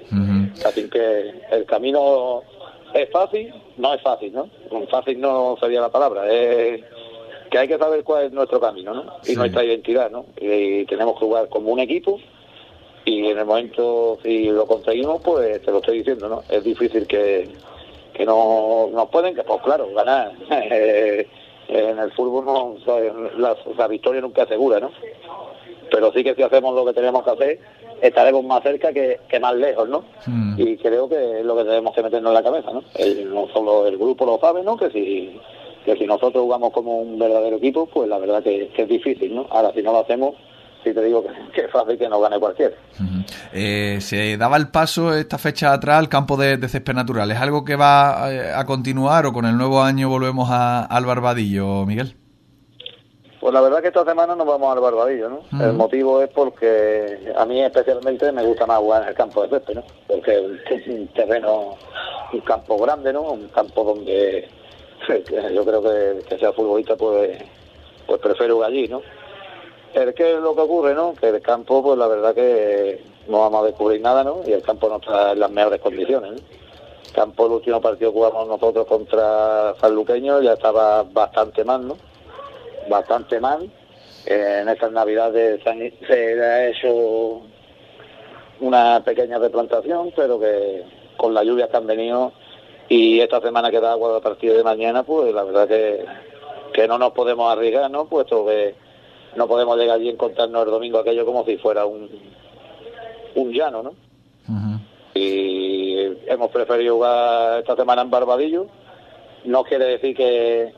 [0.65, 2.43] Así que el camino
[2.95, 4.49] es fácil, no es fácil, ¿no?
[4.89, 6.83] Fácil no sería la palabra, es
[7.51, 9.05] que hay que saber cuál es nuestro camino, ¿no?
[9.27, 10.27] Y nuestra identidad, ¿no?
[10.41, 12.19] Y, tenemos que jugar como un equipo
[13.05, 16.43] y en el momento si lo conseguimos, pues te lo estoy diciendo, ¿no?
[16.49, 17.49] Es difícil que,
[18.15, 20.33] que no nos pueden, que pues claro, ganar.
[21.69, 22.77] en el fútbol no,
[23.39, 24.91] la, la victoria nunca asegura, ¿no?
[25.91, 27.61] Pero sí que si hacemos lo que tenemos que hacer,
[28.01, 30.05] estaremos más cerca que, más lejos, ¿no?
[30.27, 30.55] Hmm.
[30.59, 32.83] Y creo que es lo que tenemos que meternos en la cabeza, ¿no?
[33.31, 34.77] no solo el grupo lo sabe, ¿no?
[34.77, 35.41] Que si,
[35.85, 39.47] que si nosotros jugamos como un verdadero equipo, pues la verdad que, es difícil, ¿no?
[39.51, 40.35] Ahora, si no lo hacemos,
[40.87, 42.75] sí te digo que, es fácil que nos gane cualquiera.
[43.53, 47.31] Eh, se daba el paso esta fecha atrás al campo de, de césped natural.
[47.31, 51.85] ¿Es algo que va eh, a, continuar o con el nuevo año volvemos al Barbadillo,
[51.85, 52.15] Miguel?
[53.41, 55.65] Pues la verdad que esta semana nos vamos al Barbadillo, ¿no?
[55.65, 59.49] El motivo es porque a mí especialmente me gusta más jugar en el campo de
[59.49, 59.85] Pepe, ¿no?
[60.07, 61.77] Porque es un terreno,
[62.33, 63.23] un campo grande, ¿no?
[63.23, 64.49] Un campo donde
[65.55, 67.39] yo creo que, que sea futbolista pues,
[68.07, 69.01] pues prefiero allí, ¿no?
[69.97, 71.15] El que es lo que ocurre, ¿no?
[71.15, 74.43] Que el campo, pues la verdad que no vamos a descubrir nada, ¿no?
[74.47, 76.37] Y el campo no está en las mejores condiciones, ¿no?
[76.37, 81.97] El campo, el último partido que jugamos nosotros contra Sanluqueño ya estaba bastante mal, ¿no?
[82.91, 83.71] bastante mal.
[84.27, 87.41] en estas navidades se, ha hecho
[88.61, 90.85] una pequeña replantación, pero que
[91.17, 92.33] con las lluvias que han venido
[92.91, 96.05] y esta semana que da agua a partir de mañana, pues la verdad que,
[96.75, 98.05] que no nos podemos arriesgar, ¿no?
[98.05, 98.75] Puesto que
[99.37, 102.09] no podemos llegar allí y encontrarnos el domingo aquello como si fuera un,
[103.35, 103.95] un llano, ¿no?
[105.15, 105.97] Y
[106.27, 108.67] hemos preferido jugar esta semana en Barbadillo.
[109.45, 110.75] No quiere decir que,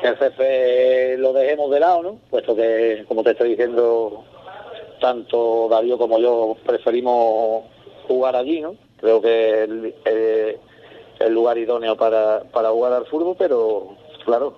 [0.00, 2.18] que el jefe lo dejemos de lado, ¿no?
[2.28, 4.24] Puesto que, como te estoy diciendo,
[5.00, 7.64] tanto Darío como yo preferimos
[8.06, 8.74] jugar allí, ¿no?
[9.00, 9.70] Creo que es
[10.04, 10.58] eh,
[11.20, 14.54] el, lugar idóneo para, para jugar al fútbol, pero claro,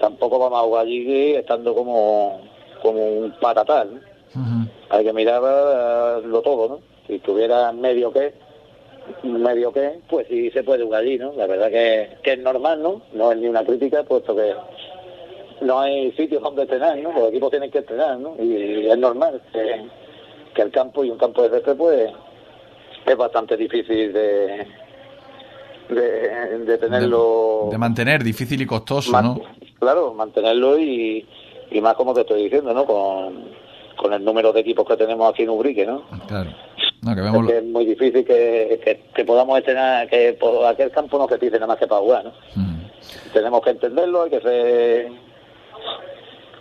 [0.00, 2.40] tampoco vamos a jugar allí estando como,
[2.82, 4.00] como un patatal,
[4.90, 6.80] Hay que mirar eh, lo todo, ¿no?
[7.06, 8.34] Si tuviera medio que,
[9.22, 11.32] medio que, pues sí se puede jugar allí, ¿no?
[11.32, 13.02] La verdad que, que es normal, ¿no?
[13.12, 14.54] No es ni una crítica, puesto que
[15.60, 17.12] no hay sitios donde entrenar, ¿no?
[17.12, 18.34] Los equipos tienen que entrenar, ¿no?
[18.38, 22.10] Y es normal que, el campo y un campo de césped, pues,
[23.06, 24.66] es bastante difícil de,
[25.88, 27.68] de, tenerlo...
[27.70, 29.40] De, mantener, difícil y costoso, ¿no?
[29.78, 31.26] Claro, mantenerlo y,
[31.70, 32.84] y más como te estoy diciendo, ¿no?
[32.84, 33.44] Con,
[33.96, 36.02] con el número de equipos que tenemos aquí en Ubrique, ¿no?
[36.26, 36.50] Claro
[37.12, 41.68] es, muy difícil que, que, podamos estrenar, que por aquel campo no se dice nada
[41.68, 42.32] más que para jugar, ¿no?
[42.54, 43.32] Mm.
[43.32, 45.08] Tenemos que entenderlo, hay que ser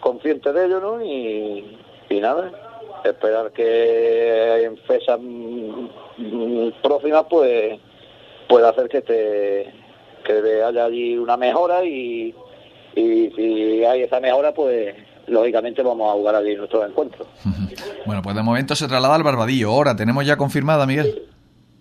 [0.01, 1.03] conscientes de ello, ¿no?
[1.03, 1.79] Y,
[2.21, 2.49] nada,
[3.03, 5.19] esperar que en fechas
[6.81, 7.77] próximas pues
[8.47, 9.73] pueda hacer que te
[10.23, 12.33] que haya allí una mejora y,
[12.95, 14.95] y si hay esa mejora pues
[15.27, 17.25] lógicamente vamos a jugar allí nuestro encuentro.
[18.05, 19.71] Bueno, pues de momento se traslada al Barbadillo.
[19.71, 21.23] Ahora, ¿tenemos ya confirmada, Miguel?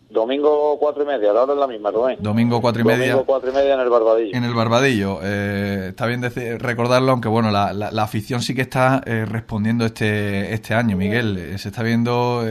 [0.08, 2.16] Domingo cuatro y media, la hora es la misma, Rubén.
[2.20, 3.08] Domingo cuatro y media.
[3.08, 4.36] Domingo cuatro y media en el Barbadillo.
[4.36, 5.18] En el Barbadillo.
[5.22, 9.84] Eh, está bien decir, recordarlo, aunque bueno, la, la, afición sí que está eh, respondiendo
[9.84, 11.36] este este año, Miguel.
[11.36, 12.42] Eh, se está viendo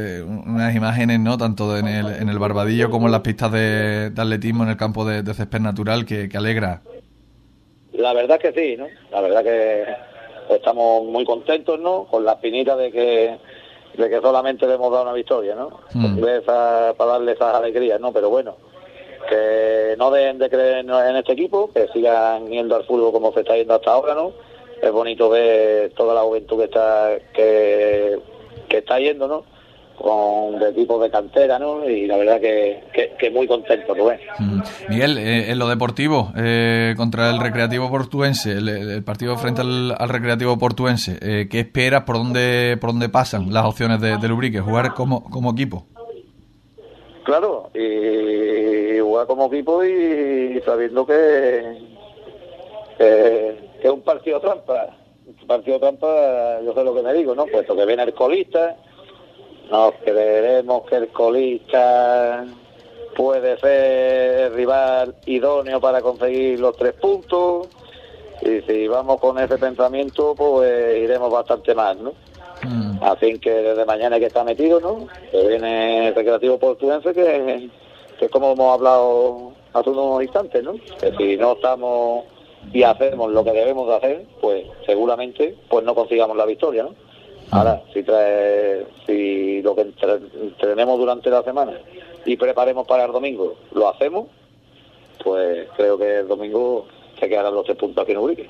[0.46, 1.38] unas imágenes, ¿no?
[1.38, 5.06] Tanto en el, en el Barbadillo como en las pistas de, atletismo en el campo
[5.06, 6.82] de, de césped natural que, que alegra.
[8.04, 8.88] La verdad que sí, ¿no?
[9.12, 9.86] La verdad que
[10.48, 12.04] pues estamos muy contentos, ¿no?
[12.04, 13.38] Con la espinita de que
[13.94, 15.80] de que solamente le hemos dado una victoria, ¿no?
[15.94, 16.20] Mm.
[16.46, 18.12] para darle esas alegrías, ¿no?
[18.12, 18.58] Pero bueno,
[19.30, 23.40] que no dejen de creer en este equipo, que sigan yendo al fútbol como se
[23.40, 24.34] está yendo hasta ahora, ¿no?
[24.82, 28.20] Es bonito ver toda la juventud que está que,
[28.68, 29.46] que está yendo, ¿no?
[29.98, 31.88] Con de tipo de cantera, ¿no?
[31.88, 32.84] Y la verdad que,
[33.18, 34.20] que, muy contento, Rubén.
[34.40, 34.62] Mm.
[34.90, 40.58] Miguel, eh, en lo deportivo, eh, contra el Recreativo Portuense, el, partido frente al, Recreativo
[40.58, 42.04] Portuense, eh, ¿qué esperas?
[42.04, 44.60] ¿Por dónde por dónde pasan las opciones de, de Lubrique?
[44.60, 45.86] ¿Jugar como, como equipo?
[47.24, 51.78] Claro, y jugar como equipo y sabiendo que,
[52.98, 54.88] que, que es un partido trampa.
[55.26, 57.46] Un partido trampa, yo sé lo que me digo, ¿no?
[57.46, 58.76] Puesto que viene el colista
[59.70, 62.46] nos creeremos que el colista
[63.16, 67.68] puede ser rival idóneo para conseguir los tres puntos
[68.42, 72.14] y si vamos con ese pensamiento pues iremos bastante mal, ¿no?
[72.64, 73.04] Mm.
[73.04, 75.08] Así que desde mañana hay que estar metido, ¿no?
[75.32, 77.70] Que viene el Recreativo Portuense que,
[78.20, 80.74] que como hemos hablado hace unos instantes, ¿no?
[81.00, 82.26] Que si no estamos
[82.72, 86.96] y hacemos lo que debemos de hacer, pues seguramente pues no consigamos la victoria, ¿no?
[87.52, 89.86] Ahora, si trae, si lo que
[90.60, 91.74] tenemos durante la semana
[92.26, 94.28] y preparemos para el domingo lo hacemos,
[95.24, 96.88] pues creo que el domingo
[97.20, 98.50] se quedarán los tres puntos aquí en Ubrique.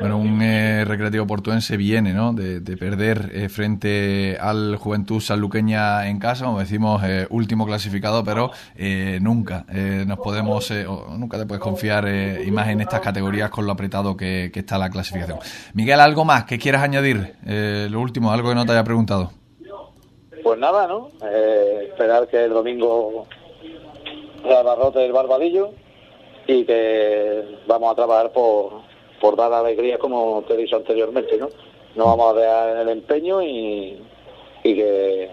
[0.00, 2.32] Bueno, un eh, recreativo portuense viene ¿no?
[2.32, 8.50] de, perder eh, frente al Juventud Sanluqueña en casa, como decimos, eh, último clasificado, pero
[9.20, 9.66] nunca
[10.06, 10.72] nos podemos,
[11.16, 14.78] nunca te puedes confiar y más en estas categorías con lo apretado que, que, está
[14.78, 15.38] la clasificación.
[15.74, 17.34] Miguel, ¿algo más que quieras añadir?
[17.44, 19.32] lo último, algo que no te haya preguntado.
[20.42, 21.08] Pues nada, ¿no?
[21.82, 23.26] esperar que el domingo
[24.42, 25.72] se abarrote el barbadillo
[26.48, 28.80] y que vamos a trabajar por,
[29.20, 31.48] por dar alegría como te he dicho anteriormente, ¿no?
[31.94, 34.02] No vamos a dejar en el empeño y,
[34.64, 35.30] y que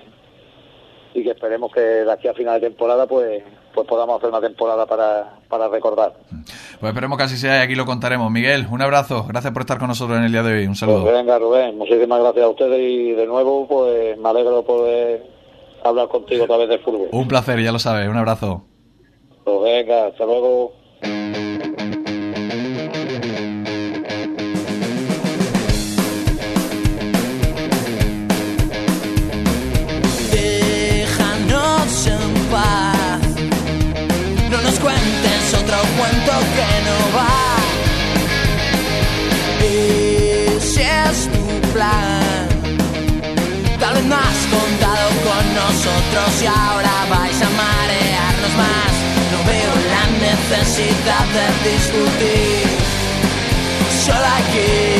[1.13, 3.41] y que esperemos que de aquí a final de temporada pues
[3.73, 6.13] pues podamos hacer una temporada para, para recordar.
[6.79, 8.29] Pues esperemos que así sea y aquí lo contaremos.
[8.31, 11.03] Miguel, un abrazo, gracias por estar con nosotros en el día de hoy, un saludo.
[11.03, 15.23] Pues venga Rubén, muchísimas gracias a ustedes y de nuevo pues me alegro de poder
[15.85, 17.07] hablar contigo a través del fútbol.
[17.13, 18.65] Un placer, ya lo sabes, un abrazo.
[19.45, 20.84] Pues venga, hasta luego.
[30.31, 33.21] Déjanos en paz,
[34.49, 37.55] no nos cuentes otro cuento que no va.
[39.61, 42.47] Ese es tu plan,
[43.79, 46.84] tal vez no has contado con nosotros y ahora
[50.49, 52.67] necesidad de discutir.
[54.05, 54.95] Solo hay que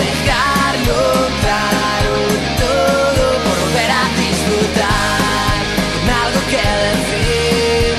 [0.00, 2.16] dejarlo claro
[2.58, 5.58] todo volver a disfrutar.
[6.00, 7.94] Con algo que decir,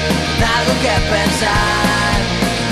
[0.58, 2.18] algo que pensar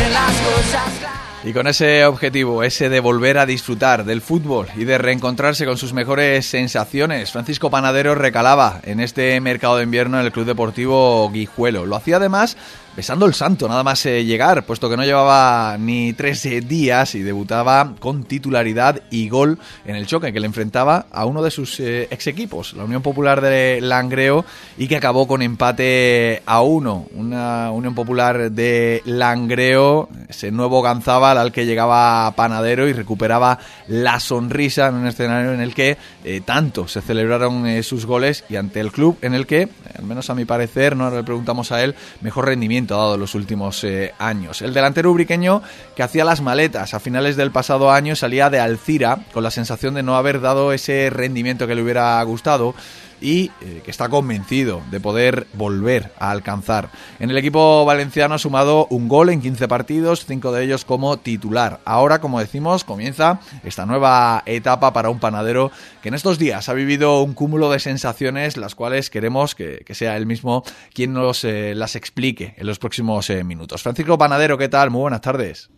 [0.05, 1.07] en las cosas.
[1.43, 5.77] Y con ese objetivo, ese de volver a disfrutar del fútbol y de reencontrarse con
[5.77, 11.29] sus mejores sensaciones, Francisco Panadero recalaba en este mercado de invierno en el Club Deportivo
[11.31, 11.85] Guijuelo.
[11.85, 12.57] Lo hacía además
[12.97, 17.13] besando el santo, nada más eh, llegar, puesto que no llevaba ni tres eh, días
[17.13, 21.51] y debutaba con titularidad y gol en el choque que le enfrentaba a uno de
[21.51, 24.45] sus eh, ex equipos, la Unión Popular de Langreo,
[24.79, 27.05] y que acabó con empate a uno.
[27.13, 34.19] Una Unión Popular de Langreo, ese nuevo Ganzábal al que llegaba Panadero y recuperaba la
[34.19, 35.97] sonrisa en un escenario en el que
[36.45, 40.35] tanto se celebraron sus goles y ante el club en el que, al menos a
[40.35, 44.61] mi parecer, no le preguntamos a él, mejor rendimiento dado los últimos eh, años.
[44.61, 45.61] El delantero ubriqueño
[45.95, 49.93] que hacía las maletas a finales del pasado año salía de Alcira con la sensación
[49.93, 52.73] de no haber dado ese rendimiento que le hubiera gustado
[53.21, 56.89] y eh, que está convencido de poder volver a alcanzar.
[57.19, 61.17] En el equipo valenciano ha sumado un gol en 15 partidos, cinco de ellos como
[61.17, 61.79] titular.
[61.85, 66.73] Ahora, como decimos, comienza esta nueva etapa para un panadero que en estos días ha
[66.73, 71.73] vivido un cúmulo de sensaciones, las cuales queremos que, sea él mismo quien nos eh,
[71.73, 73.81] las explique en los próximos eh, minutos.
[73.81, 74.91] Francisco Panadero, ¿qué tal?
[74.91, 75.69] Muy buenas tardes.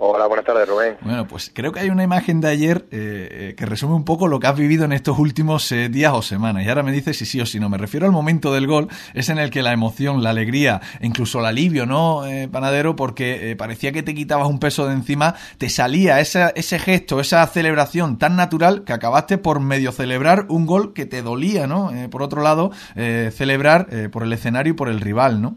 [0.00, 0.96] Hola, buenas tardes, Rubén.
[1.00, 4.28] Bueno, pues creo que hay una imagen de ayer eh, eh, que resume un poco
[4.28, 6.64] lo que has vivido en estos últimos eh, días o semanas.
[6.64, 7.68] Y ahora me dices si sí o si no.
[7.68, 11.40] Me refiero al momento del gol, es en el que la emoción, la alegría, incluso
[11.40, 12.94] el alivio, ¿no, Panadero?
[12.94, 18.18] Porque parecía que te quitabas un peso de encima, te salía ese gesto, esa celebración
[18.18, 21.90] tan natural que acabaste por medio celebrar un gol que te dolía, ¿no?
[22.10, 25.56] por otro lado, celebrar por el escenario y por el rival, ¿no?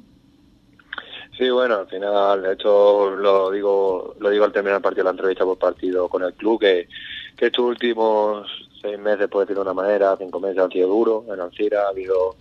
[1.42, 5.44] Sí, bueno, al final, esto lo digo lo digo al terminar el partido, la entrevista
[5.44, 6.88] por partido con el club, que,
[7.36, 8.48] que estos últimos
[8.80, 11.88] seis meses, por decirlo de una manera, cinco meses han sido duros en Alcira, ha
[11.88, 12.36] habido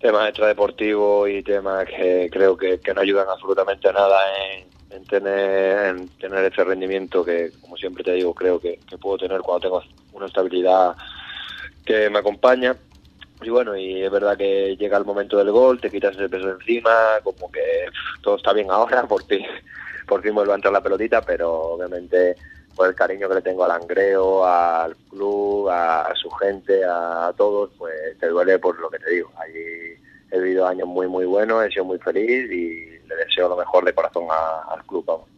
[0.00, 4.18] temas extradeportivos y temas que creo que, no ayudan absolutamente a nada
[4.90, 9.40] en, tener en tener ese rendimiento que, como siempre te digo, creo que puedo tener
[9.42, 9.82] cuando tengo
[10.14, 10.96] una estabilidad
[11.86, 12.74] que me acompaña
[13.42, 16.50] y bueno, y es verdad que llega el momento del gol, te quitas ese peso
[16.50, 17.60] encima, como que
[18.22, 19.44] todo está bien ahora, por fin,
[20.06, 22.36] por fin vuelve a entrar la pelotita, pero obviamente
[22.74, 27.70] por el cariño que le tengo al Angreo, al club, a, su gente, a, todos,
[27.78, 29.30] pues te duele por lo que te digo.
[29.36, 29.94] Allí
[30.30, 33.84] he vivido años muy, muy buenos, he sido muy feliz y le deseo lo mejor
[33.84, 35.04] de corazón al club.
[35.06, 35.31] Vamos.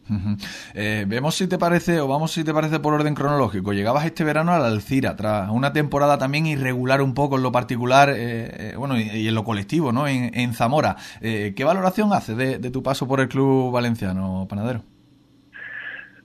[0.73, 3.73] Eh, vemos si te parece, o vamos si te parece por orden cronológico.
[3.73, 7.51] Llegabas este verano a la Alcira, tras una temporada también irregular un poco en lo
[7.51, 10.07] particular, eh, eh, bueno, y, en lo colectivo, ¿no?
[10.07, 10.95] En, Zamora.
[11.21, 14.81] ¿Qué valoración hace de, tu paso por el club valenciano, Panadero?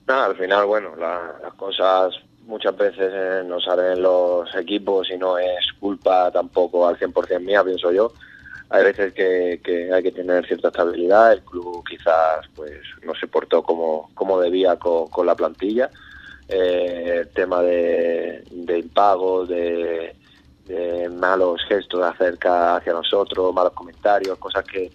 [0.07, 2.15] Al final, bueno, las cosas
[2.47, 7.93] muchas veces no salen los equipos y no es culpa tampoco al 100% mía, pienso
[7.93, 8.13] yo
[8.71, 11.33] hay veces que, hay que tener cierta estabilidad.
[11.33, 15.91] El club quizás pues no se portó como, como debía con, la plantilla.
[16.49, 20.15] eh, el tema de, de impagos, de,
[20.67, 24.91] de malos gestos acerca hacia nosotros, malos comentarios, cosas que,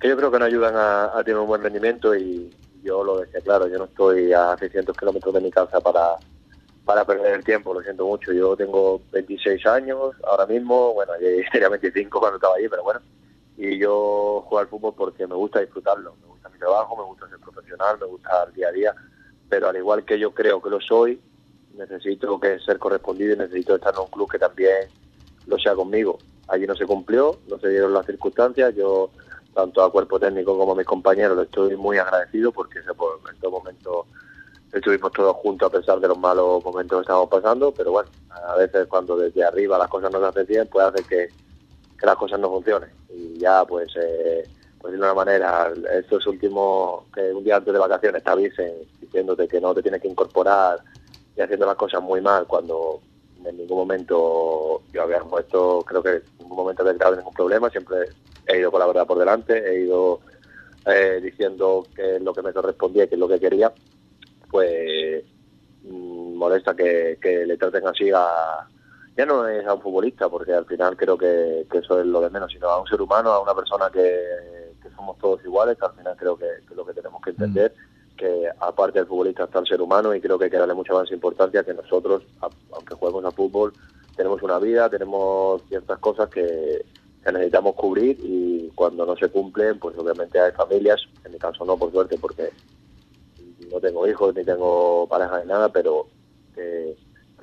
[0.00, 2.50] que yo creo que no ayudan a, a tener un buen rendimiento y
[2.82, 6.16] yo lo decía claro, yo no estoy a 600 kilómetros de mi casa para,
[6.84, 11.28] para perder el tiempo, lo siento mucho, yo tengo 26 años ahora mismo, bueno, ya
[11.52, 13.00] tenía 25 cuando estaba allí, pero bueno,
[13.56, 17.28] y yo juego al fútbol porque me gusta disfrutarlo, me gusta mi trabajo, me gusta
[17.28, 18.94] ser profesional, me gusta el día a día,
[19.48, 21.20] pero al igual que yo creo que lo soy,
[21.74, 24.88] necesito que ser correspondido y necesito estar en un club que también
[25.46, 26.18] lo sea conmigo.
[26.48, 29.10] Allí no se cumplió, no se dieron las circunstancias, yo
[29.54, 32.86] tanto a cuerpo técnico como a mis compañeros le estoy muy agradecido porque en
[33.40, 34.06] todo momento
[34.72, 38.56] estuvimos todos juntos a pesar de los malos momentos que estábamos pasando, pero bueno, a
[38.56, 41.28] veces cuando desde arriba las cosas no se hacen bien, puede hacer que,
[41.98, 42.90] que las cosas no funcionen.
[43.10, 44.48] Y ya, pues, eh,
[44.80, 49.46] pues de una manera, estos últimos, que un día antes de vacaciones te avisen diciéndote
[49.46, 50.80] que no te tienes que incorporar
[51.36, 53.00] y haciendo las cosas muy mal cuando
[53.44, 57.70] en ningún momento yo había puesto, creo que en ningún momento había creado ningún problema,
[57.70, 57.98] siempre
[58.46, 60.20] he ido con la verdad por delante, he ido
[60.86, 63.72] eh, diciendo que es lo que me correspondía y que es lo que quería,
[64.52, 65.24] pues
[65.84, 68.68] molesta que, que, le traten así a
[69.16, 72.20] ya no es a un futbolista porque al final creo que, que, eso es lo
[72.20, 75.76] de menos sino a un ser humano a una persona que, que somos todos iguales
[75.78, 78.16] que al final creo que, es lo que tenemos que entender mm.
[78.16, 80.92] que aparte del futbolista está el ser humano y creo que hay que darle mucha
[80.92, 83.72] más importancia que nosotros aunque juguemos a fútbol
[84.14, 86.84] tenemos una vida tenemos ciertas cosas que,
[87.24, 91.64] que necesitamos cubrir y cuando no se cumplen pues obviamente hay familias en mi caso
[91.64, 92.50] no por suerte porque
[93.72, 96.06] no tengo hijos ni tengo pareja ni nada, pero
[96.54, 96.96] que,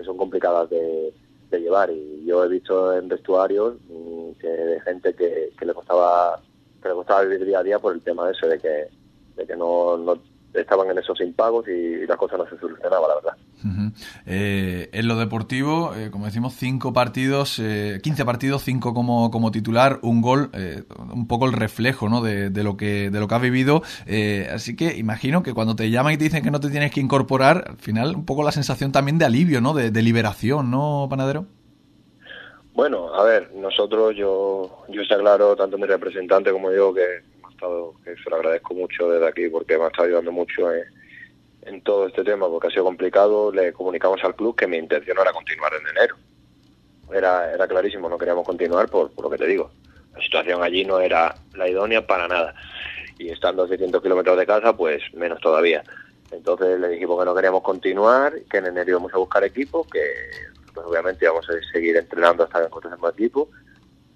[0.04, 1.14] son complicadas de,
[1.52, 1.90] llevar.
[1.92, 6.42] Y yo he visto en vestuarios mm, que de gente que, le costaba
[6.82, 8.88] que le costaba vivir día a día por el tema eso, de que,
[9.36, 10.18] de que no, no
[10.54, 13.38] estaban en esos impagos y, la cosa no se solucionaba, la verdad.
[13.64, 13.94] Uh -huh.
[14.26, 19.52] eh, en lo deportivo, eh, como decimos, cinco partidos, eh, 15 partidos, cinco como, como
[19.52, 20.84] titular, un gol, eh,
[21.14, 22.22] un poco el reflejo ¿no?
[22.22, 23.84] de, de, lo que de lo que has vivido.
[24.06, 26.92] Eh, así que imagino que cuando te llaman y te dicen que no te tienes
[26.92, 29.74] que incorporar, al final un poco la sensación también de alivio, ¿no?
[29.74, 31.46] de, de liberación, ¿no, Panadero?
[32.80, 37.02] Bueno, a ver, nosotros, yo, yo está claro, tanto mi representante como yo, que
[37.60, 40.84] estado, que se lo agradezco mucho desde aquí porque me ha estado ayudando mucho en,
[41.64, 43.52] en, todo este tema porque ha sido complicado.
[43.52, 46.16] Le comunicamos al club que mi intención era continuar en enero.
[47.14, 49.72] Era, era clarísimo, no queríamos continuar por, por lo que te digo.
[50.14, 52.56] La situación allí no era la idónea para nada.
[53.18, 55.84] Y estando a 600 kilómetros de casa, pues menos todavía.
[56.32, 60.02] Entonces le dijimos que no queríamos continuar, que en enero íbamos a buscar equipo, que
[60.74, 63.50] pues obviamente íbamos a seguir entrenando hasta que encontremos equipo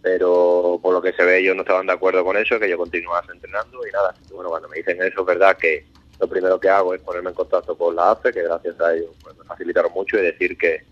[0.04, 2.78] pero por lo que se ve ellos no estaban de acuerdo con eso, que yo
[2.78, 5.88] continuase entrenando y nada, bueno, cuando me dicen eso es verdad que
[6.20, 9.12] lo primero que hago es ponerme en contacto con la AFE, que gracias a ellos
[9.24, 10.84] pues, me facilitaron mucho y decir que,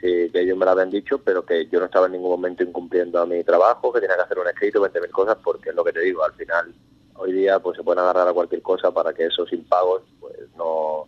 [0.00, 2.64] que, que, ellos me lo habían dicho, pero que yo no estaba en ningún momento
[2.64, 5.84] incumpliendo a mi trabajo, que tenía que hacer un escrito, 20.000 cosas, porque es lo
[5.84, 6.74] que te digo, al final
[7.14, 11.06] hoy día pues se pueden agarrar a cualquier cosa para que esos impagos pues no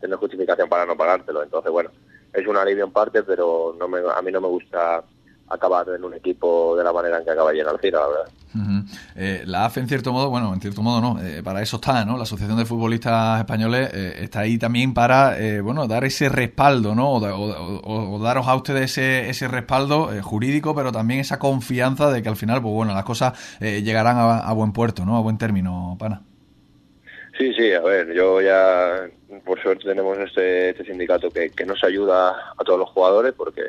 [0.00, 1.90] tengan justificación para no pagártelo, entonces bueno,
[2.32, 5.04] es un alivio en parte, pero no me, a mí no me gusta
[5.52, 8.32] acabar en un equipo de la manera en que acaba en Alcira, la verdad.
[8.54, 8.84] Uh -huh.
[9.16, 12.04] eh, la AFE, en cierto modo, bueno, en cierto modo no, eh, para eso está,
[12.04, 12.16] ¿no?
[12.16, 16.94] La Asociación de Futbolistas Españoles eh, está ahí también para, eh, bueno, dar ese respaldo,
[16.94, 17.12] ¿no?
[17.12, 21.38] O, o, o, o daros a ustedes ese, ese respaldo eh, jurídico, pero también esa
[21.38, 25.04] confianza de que al final, pues bueno, las cosas eh, llegarán a, a, buen puerto,
[25.04, 25.16] ¿no?
[25.16, 26.22] A buen término, pana.
[27.38, 29.08] Sí, sí, a ver, yo ya,
[29.44, 33.62] por suerte tenemos este, este sindicato que, que nos ayuda a todos los jugadores porque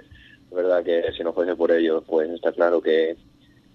[0.53, 3.17] es verdad que si no fuese por ellos, pues está claro que,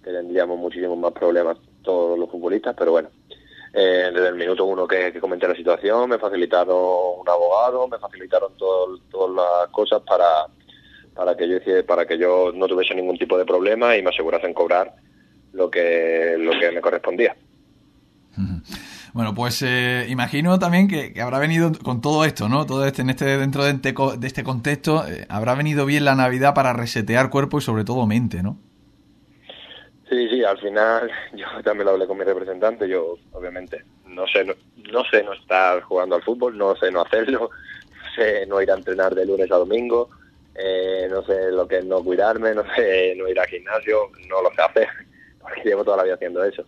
[0.01, 3.09] tendríamos muchísimos más problemas todos los futbolistas, pero bueno,
[3.73, 6.77] eh, desde el minuto uno que, comenté la situación, me facilitaron
[7.19, 10.47] un abogado, me facilitaron todo, todas las cosas para,
[11.13, 14.53] para que yo para que yo no tuviese ningún tipo de problema y me asegurasen
[14.53, 14.95] cobrar
[15.51, 17.35] lo que, lo que me correspondía.
[18.37, 18.78] Uh.
[19.13, 22.65] Bueno, pues eh, imagino también que, habrá venido con todo esto, ¿no?
[22.65, 26.53] Todo este, en este, dentro de, de este contexto, eh, habrá venido bien la Navidad
[26.53, 28.57] para resetear cuerpo y sobre todo mente, ¿no?
[30.09, 34.43] Sí, sí, al final yo también lo hablé con mi representante, yo obviamente no sé
[34.43, 34.53] no,
[34.91, 37.49] no sé no estar jugando al fútbol, no sé no hacerlo,
[37.89, 40.09] no sé no ir a entrenar de lunes a domingo,
[40.55, 44.43] eh, no sé lo que es no cuidarme, no sé no ir al gimnasio, no
[44.43, 44.87] lo sé hacer,
[45.41, 46.63] porque llevo toda la vida haciendo eso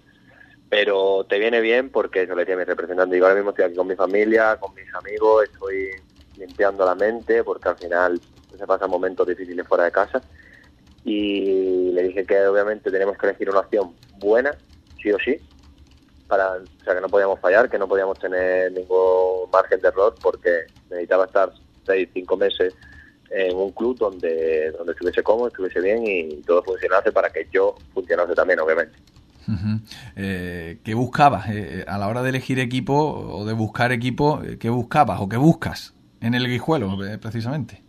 [0.71, 3.75] pero te viene bien porque eso le decía a mi representante, ahora mismo estoy aquí
[3.75, 5.89] con mi familia, con mis amigos, estoy
[6.37, 8.21] limpiando la mente porque al final
[8.57, 10.23] se pasan momentos difíciles fuera de casa
[11.03, 14.57] y le dije que obviamente tenemos que elegir una opción buena,
[15.03, 15.35] sí o sí,
[16.29, 20.15] para, o sea, que no podíamos fallar, que no podíamos tener ningún margen de error
[20.21, 21.51] porque necesitaba estar
[21.85, 22.73] seis, cinco meses
[23.29, 27.75] en un club donde, donde estuviese cómodo, estuviese bien y todo funcionase para que yo
[27.93, 28.97] funcionase también, obviamente.
[30.15, 34.41] Eh, ¿Qué buscabas eh, a la hora de elegir equipo o de buscar equipo?
[34.59, 37.81] ¿Qué buscabas o qué buscas en el guijuelo eh, precisamente?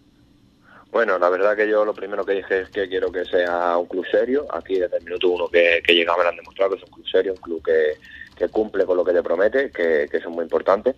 [0.90, 3.86] Bueno, la verdad que yo lo primero que dije es que quiero que sea un
[3.86, 4.46] club serio.
[4.52, 7.06] Aquí desde el minuto uno que, que llegaba me han demostrado que es un club
[7.08, 10.42] serio, un club que, cumple con lo que te promete, que, que eso es muy
[10.42, 10.94] importante.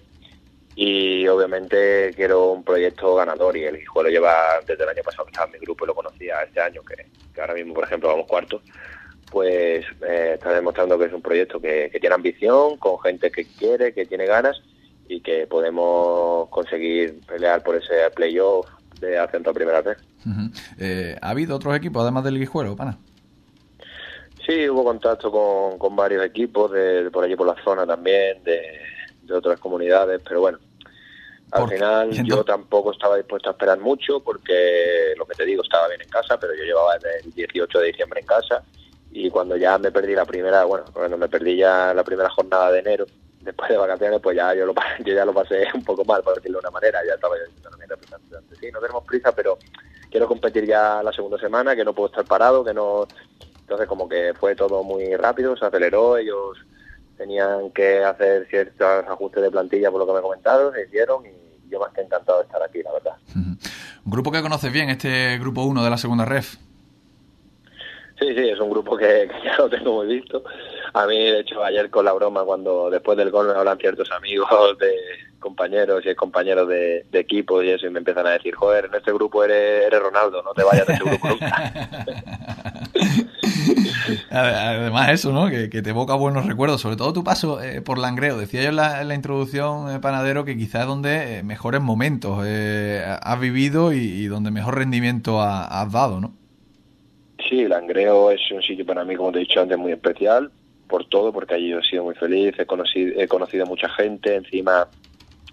[0.76, 4.34] Y obviamente quiero un proyecto ganador y el Guijuelo lleva
[4.66, 7.06] desde el año pasado que estaba en mi grupo y lo conocía este año, que,
[7.32, 8.60] que ahora mismo, por ejemplo, vamos cuarto,
[9.34, 13.44] pues eh, está demostrando que es un proyecto que, que tiene ambición, con gente que
[13.44, 14.62] quiere, que tiene ganas
[15.08, 18.68] y que podemos conseguir pelear por ese playoff
[19.00, 19.98] de ascenso a primera vez.
[20.24, 20.50] Uh -huh.
[20.78, 22.96] eh, ¿Ha habido otros equipos además del Guijuelo, pana?
[24.46, 28.40] Sí, hubo contacto con, con varios equipos de, de, por allí por la zona también,
[28.44, 28.62] de,
[29.22, 30.58] de otras comunidades, pero bueno,
[31.50, 35.88] al final yo tampoco estaba dispuesto a esperar mucho porque lo que te digo estaba
[35.88, 38.62] bien en casa, pero yo llevaba desde el 18 de diciembre en casa
[39.16, 42.72] y cuando ya me perdí la primera, bueno, cuando me perdí ya la primera jornada
[42.72, 43.06] de enero,
[43.42, 46.34] después de vacaciones, pues ya yo, lo, yo ya lo pasé un poco mal, por
[46.34, 47.96] decirlo de una manera, ya estaba yo diciendo, mira,
[48.58, 49.56] sí, no tenemos prisa, pero
[50.10, 53.06] quiero competir ya la segunda semana, que no puedo estar parado, que no...
[53.60, 56.58] Entonces como que fue todo muy rápido, se aceleró, ellos
[57.16, 61.70] tenían que hacer ciertos ajustes de plantilla por lo que me comentaron, se hicieron y
[61.70, 63.14] yo más que encantado de estar aquí, la verdad.
[64.04, 66.56] Un grupo que conoces bien, este grupo 1 de la segunda ref.
[68.18, 70.42] Sí, sí, es un grupo que, ya lo tengo muy visto.
[70.92, 74.10] A mí, de hecho, ayer con la broma, cuando después del gol me hablan ciertos
[74.12, 74.94] amigos de
[75.40, 79.12] compañeros y compañeros de, equipo y eso, y me empiezan a decir, joder, en este
[79.12, 81.72] grupo eres, eres Ronaldo, no te vayas de este grupo nunca.
[84.30, 85.48] Además eso, ¿no?
[85.48, 88.38] Que, te evoca buenos recuerdos, sobre todo tu paso eh, por Langreo.
[88.38, 91.80] Decía yo en la, en la introducción, eh, Panadero, que quizás es donde eh, mejores
[91.80, 96.32] momentos eh, has vivido y, y, donde mejor rendimiento ha, has dado, ¿no?
[97.48, 100.50] Sí, Langreo es un sitio para mí, como te he dicho antes, muy especial
[100.88, 104.88] por todo, porque allí he sido muy feliz, he conocido, he conocido mucha gente, encima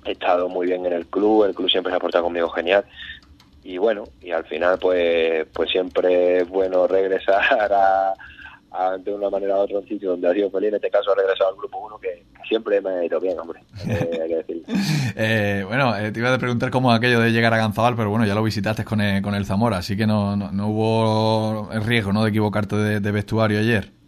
[0.06, 2.86] he estado muy bien en el club, el club siempre se ha portado conmigo genial
[3.64, 8.14] y bueno, y al final pues pues siempre es bueno regresar a,
[8.72, 11.12] a, de una manera u otra un sitio donde ha sido feliz, en este caso
[11.12, 14.36] ha regresado al grupo 1 que siempre me ha ido bien, hombre, eh, hay que
[14.36, 14.64] decirlo.
[15.16, 18.26] eh, bueno, eh, te iba a preguntar cómo aquello de llegar a Ganzabal, pero bueno,
[18.26, 22.14] ya lo visitaste con el, con el Zamora, así que no, no, no hubo riesgo
[22.14, 22.24] ¿no?
[22.24, 24.01] de equivocarte de vestuario ayer.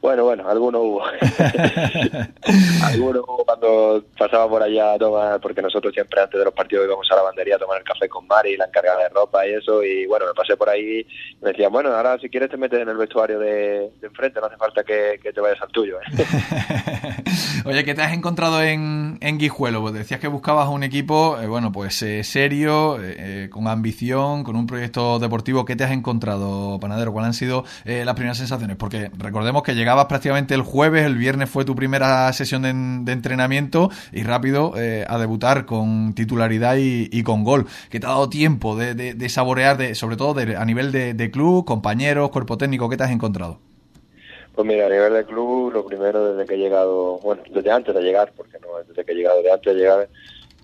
[0.00, 1.02] Bueno, bueno, alguno hubo.
[2.84, 6.86] alguno hubo cuando pasaba por allá a tomar, porque nosotros siempre antes de los partidos
[6.86, 9.54] íbamos a la bandería a tomar el café con Mari, la encargada de ropa y
[9.54, 12.56] eso, y bueno, me pasé por ahí y me decían, bueno, ahora si quieres te
[12.56, 15.68] metes en el vestuario de, de enfrente, no hace falta que, que te vayas al
[15.68, 15.98] tuyo.
[16.00, 16.26] ¿eh?
[17.64, 19.80] Oye, ¿qué te has encontrado en, en Guijuelo?
[19.80, 24.56] Pues decías que buscabas un equipo, eh, bueno, pues eh, serio, eh, con ambición, con
[24.56, 25.64] un proyecto deportivo.
[25.64, 27.12] ¿Qué te has encontrado, Panadero?
[27.12, 28.76] ¿Cuáles han sido eh, las primeras sensaciones?
[28.76, 33.88] Porque recordemos que llegabas prácticamente el jueves, el viernes fue tu primera sesión de, entrenamiento
[34.12, 37.64] y rápido eh, a debutar con titularidad y, con gol.
[37.88, 42.28] ¿Qué te ha dado tiempo de, saborear, de, sobre todo a nivel de, club, compañeros,
[42.28, 42.90] cuerpo técnico?
[42.90, 43.58] ¿Qué te has encontrado?
[44.54, 47.94] Pues mira, a nivel de club, lo primero desde que he llegado, bueno, desde antes
[47.94, 50.08] de llegar, porque no, desde que he llegado, de antes de llegar,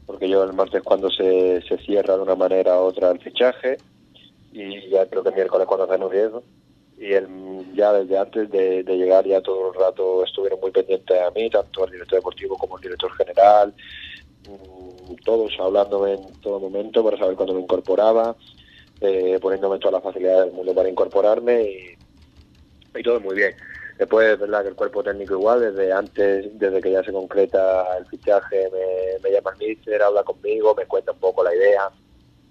[0.05, 3.79] porque yo el martes cuando se, se cierra de una manera u otra el fichaje,
[4.53, 6.43] y ya creo que el miércoles cuando un riesgo,
[6.99, 7.27] y el,
[7.75, 11.85] ya desde antes de, llegar ya todo el rato estuvieron muy pendientes a mí, tanto
[11.85, 13.75] el director deportivo como el director general,
[14.49, 18.37] mmm, todos hablándome en todo momento para saber cuándo me incorporaba,
[19.01, 23.55] eh, poniéndome todas las facilidades del mundo para incorporarme y, y todo muy bien.
[23.99, 27.99] Después es verdad que el cuerpo técnico igual, desde antes, desde que ya se concreta
[27.99, 31.91] el fichaje, me, me llama el míster, habla conmigo, me cuenta un poco la idea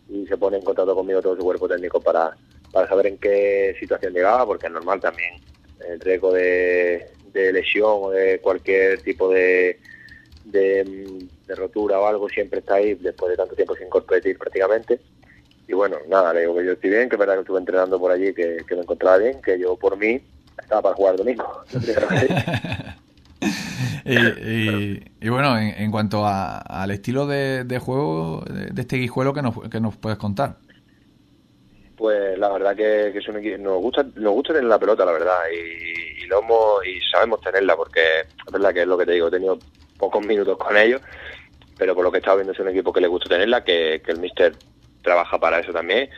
[0.07, 2.35] y se pone en contacto conmigo todo su cuerpo técnico para,
[2.71, 5.35] para saber en qué situación llegaba, porque es normal también
[5.89, 9.79] el riesgo de, de lesión o de cualquier tipo de,
[10.45, 14.99] de, de, rotura o algo siempre está ahí después de tanto tiempo sin competir prácticamente.
[15.67, 17.99] Y bueno, nada, le digo que yo estoy bien, que es verdad que estuve entrenando
[17.99, 20.21] por allí, que, que me encontraba bien, que yo por mí
[20.61, 21.63] estaba para jugar el domingo.
[24.05, 28.81] y, y, y, bueno, en, en cuanto a, al estilo de, de juego de, de,
[28.81, 30.57] este guijuelo que nos, que nos puedes contar.
[32.01, 35.11] Pues la verdad que, es un equipo, nos gusta, nos gusta tener la pelota, la
[35.11, 39.11] verdad, y, lo hemos, y sabemos tenerla, porque es verdad que es lo que te
[39.11, 39.59] digo, he tenido
[39.99, 40.99] pocos minutos con ellos,
[41.77, 44.01] pero por lo que he estado viendo es un equipo que le gusta tenerla, que,
[44.03, 44.55] que el míster
[45.03, 46.09] trabaja para eso también,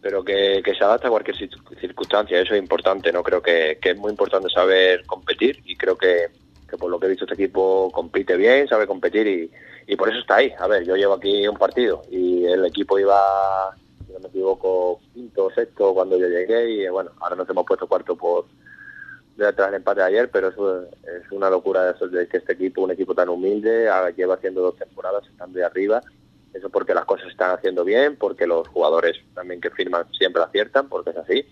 [0.00, 3.22] pero que, se adapta a cualquier circunstancia, eso es importante, ¿no?
[3.22, 6.28] Creo que, es muy importante saber competir y creo que,
[6.66, 9.50] que por lo que he visto este equipo compite bien, sabe competir y,
[9.86, 10.50] y por eso está ahí.
[10.58, 13.76] A ver, yo llevo aquí un partido y el equipo iba,
[14.16, 17.86] no me equivoco, quinto o sexto cuando yo llegué y bueno, ahora nos hemos puesto
[17.86, 18.46] cuarto por
[19.36, 22.82] detrás del empate de ayer, pero eso es una locura eso de que este equipo,
[22.82, 26.00] un equipo tan humilde, lleva haciendo dos temporadas estando de arriba.
[26.54, 30.42] Eso porque las cosas se están haciendo bien, porque los jugadores también que firman siempre
[30.42, 31.44] aciertan, porque es así.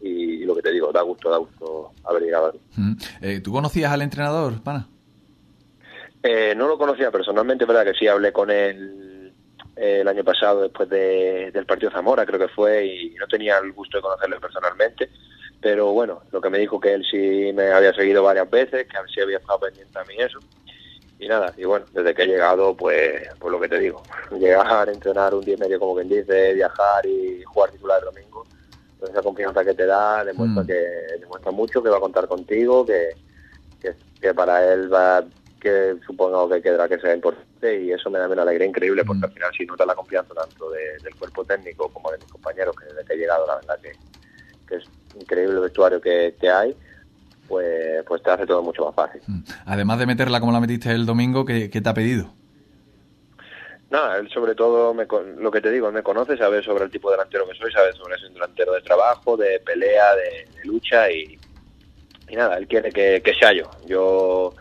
[0.00, 2.60] Y, lo que te digo, da gusto, da gusto haber llegado aquí.
[2.74, 2.92] Mm.
[3.20, 4.88] Eh, ¿Tú conocías al entrenador, Pana?
[6.22, 9.09] Eh, no lo conocía personalmente, verdad que sí hablé con él eh,
[9.80, 13.96] el año pasado después del partido Zamora, creo que fue, y no tenía el gusto
[13.96, 15.08] de conocerle personalmente,
[15.58, 18.96] pero bueno, lo que me dijo que él sí me había seguido varias veces, que
[19.12, 20.38] sí había estado pendiente a mí eso,
[21.18, 24.02] y nada, y bueno, desde que he llegado, pues, pues lo que te digo,
[24.38, 28.44] llegar, entrenar un día y medio como quien dice, viajar y jugar titular el domingo,
[28.98, 30.66] pues esa confianza que te da demuestra mm.
[30.66, 33.14] que demuestra mucho que va a contar contigo, que,
[33.80, 35.24] que, que para él va
[35.58, 39.26] que supongo que quedará que sea importante y eso me da una alegría increíble porque
[39.26, 42.86] al final si notas la confianza tanto del cuerpo técnico como de mis compañeros que
[42.86, 44.84] desde que he llegado la verdad que, es
[45.20, 46.74] increíble el vestuario que, hay
[47.48, 49.20] pues, pues te hace todo mucho más fácil.
[49.26, 49.40] Mm.
[49.66, 52.32] Además de meterla como la metiste el domingo, ¿qué, te ha pedido?
[53.90, 55.06] Nada, él sobre todo, me,
[55.38, 57.92] lo que te digo, me conoce, sabe sobre el tipo de delantero que soy, sabe
[57.94, 61.36] sobre ese delantero de trabajo, de pelea, de, lucha y,
[62.28, 63.68] y, nada, él quiere que, que sea yo.
[63.88, 64.54] Yo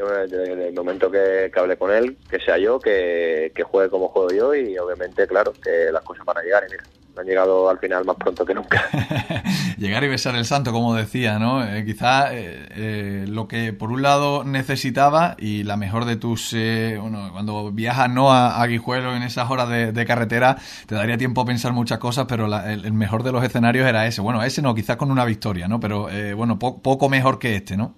[0.00, 4.30] yo desde el momento que, hablé con él, que sea yo, que, juegue como juego
[4.30, 6.84] yo y obviamente, claro, que las cosas van a llegar y mira,
[7.18, 8.82] han llegado al final más pronto que nunca.
[9.78, 11.64] Llegar y besar el santo, como decía, ¿no?
[11.64, 16.52] Eh, quizá eh, eh, lo que por un lado necesitaba y la mejor de tus,
[16.52, 21.44] bueno, cuando viajas no a, Guijuelo en esas horas de, carretera, te daría tiempo a
[21.44, 24.20] pensar muchas cosas, pero el, mejor de los escenarios era ese.
[24.20, 25.80] Bueno, ese no, quizás con una victoria, ¿no?
[25.80, 27.94] Pero bueno, poco mejor que este, ¿no?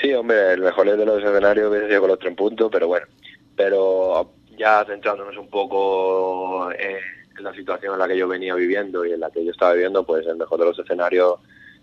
[0.00, 3.06] Sí, hombre, el mejor de los escenarios hubiese sido con los tres puntos, pero bueno,
[3.54, 9.12] pero ya centrándonos un poco en la situación en la que yo venía viviendo y
[9.12, 11.34] en la que yo estaba viviendo, pues el mejor de los escenarios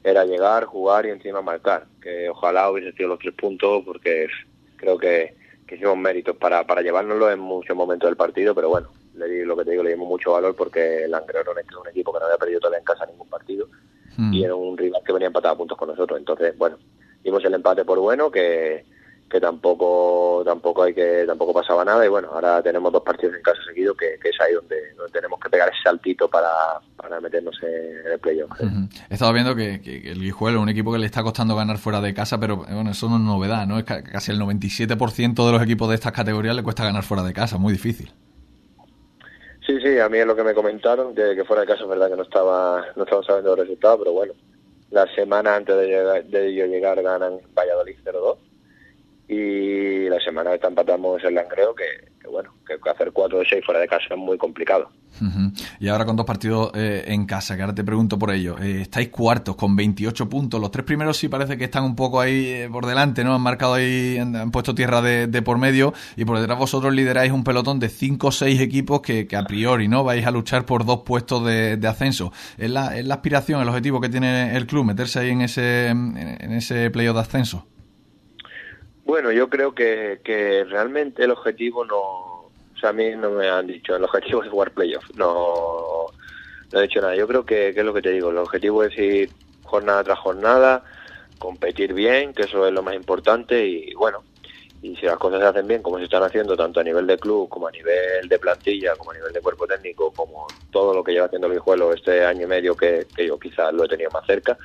[0.03, 4.28] era llegar, jugar y encima marcar, que ojalá hubiese sido los tres puntos porque
[4.78, 5.36] creo que,
[5.70, 9.57] hicimos méritos para, para llevárnoslo en muchos momentos del partido, pero bueno, le di, lo
[9.57, 12.26] que te digo, le dimos mucho valor porque el Langreo era un equipo que no
[12.26, 13.68] había perdido todavía en casa ningún partido
[14.15, 14.34] hmm.
[14.34, 16.78] y era un rival que venía empatado a puntos con nosotros, entonces, bueno,
[17.28, 18.86] dimos el empate por bueno, que,
[19.30, 22.05] que tampoco tampoco hay que tampoco pasaba nada.
[22.05, 24.78] Y bueno ahora tenemos dos partidos en casa seguidos que, es ahí donde,
[25.11, 26.49] tenemos que pegar ese saltito para,
[26.95, 28.51] para meternos en el playoff.
[29.09, 29.75] He estado viendo que,
[30.05, 32.91] el Guijuelo es un equipo que le está costando ganar fuera de casa pero bueno
[32.91, 36.55] eso no es novedad no es casi el 97% de los equipos de estas categorías
[36.55, 38.09] le cuesta ganar fuera de casa muy difícil.
[39.65, 41.89] Sí sí a mí es lo que me comentaron de que fuera de casa es
[41.89, 44.34] verdad que no estaba no estaba sabiendo los resultados pero bueno
[44.91, 48.38] la semana antes de, de yo llegar ganan Valladolid 0-2
[49.27, 51.85] y la semana esta empatamos el Langreo que,
[52.28, 54.89] que bueno, que hacer 4 de 6 fuera de casa es muy complicado.
[55.80, 58.57] Y ahora con dos partidos eh, en casa, que ahora te pregunto por ello.
[58.59, 60.61] Eh, estáis cuartos con 28 puntos.
[60.61, 63.34] Los tres primeros sí parece que están un poco ahí eh, por delante, ¿no?
[63.34, 65.93] Han marcado ahí, han, puesto tierra de, por medio.
[66.17, 69.88] Y por detrás vosotros lideráis un pelotón de 5 o 6 equipos que, a priori,
[69.88, 70.03] ¿no?
[70.03, 72.32] Vais a luchar por dos puestos de, ascenso.
[72.57, 75.88] ¿Es la, ¿Es la, aspiración, el objetivo que tiene el club, meterse ahí en ese,
[75.88, 77.65] en ese playoff de ascenso?
[79.08, 83.47] Bueno, yo creo que, que realmente el objetivo no, o sea, a mí no me
[83.47, 86.08] han dicho, el objetivo es jugar playoff, no,
[86.74, 87.16] no he dicho nada.
[87.16, 89.30] Yo creo que, que es lo que te digo, el objetivo es ir
[89.64, 90.84] jornada tras jornada,
[91.39, 94.26] competir bien, que eso es lo más importante y bueno,
[94.82, 97.18] y si las cosas se hacen bien, como se están haciendo tanto a nivel de
[97.18, 101.01] club, como a nivel de plantilla, como a nivel de cuerpo técnico, como todo lo
[101.01, 103.88] que lleva haciendo el Guijuelo este año y medio que, que yo quizás lo he
[103.88, 104.58] tenido más cerca,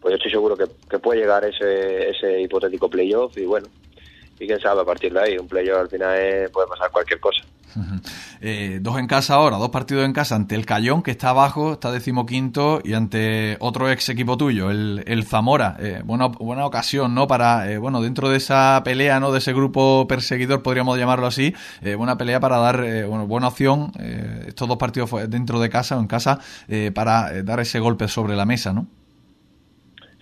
[0.00, 3.68] pues yo estoy seguro que, puede llegar ese, ese hipotético playoff y bueno,
[4.38, 7.44] y quién sabe a partir de ahí, un playoff al final puede pasar cualquier cosa.
[8.42, 11.74] Eh, dos en casa ahora, dos partidos en casa ante el Cayón, que está abajo,
[11.74, 15.76] está decimoquinto, y ante otro ex equipo tuyo, el, el Zamora.
[15.78, 17.26] Eh, buena, buena ocasión, ¿no?
[17.26, 19.30] Para, eh, bueno, dentro de esa pelea, ¿no?
[19.30, 21.54] De ese grupo perseguidor, podríamos llamarlo así,
[21.98, 23.92] buena pelea para dar, bueno, buena opción,
[24.46, 26.38] estos dos partidos dentro de casa o en casa,
[26.94, 28.86] para dar ese golpe sobre la mesa, ¿no?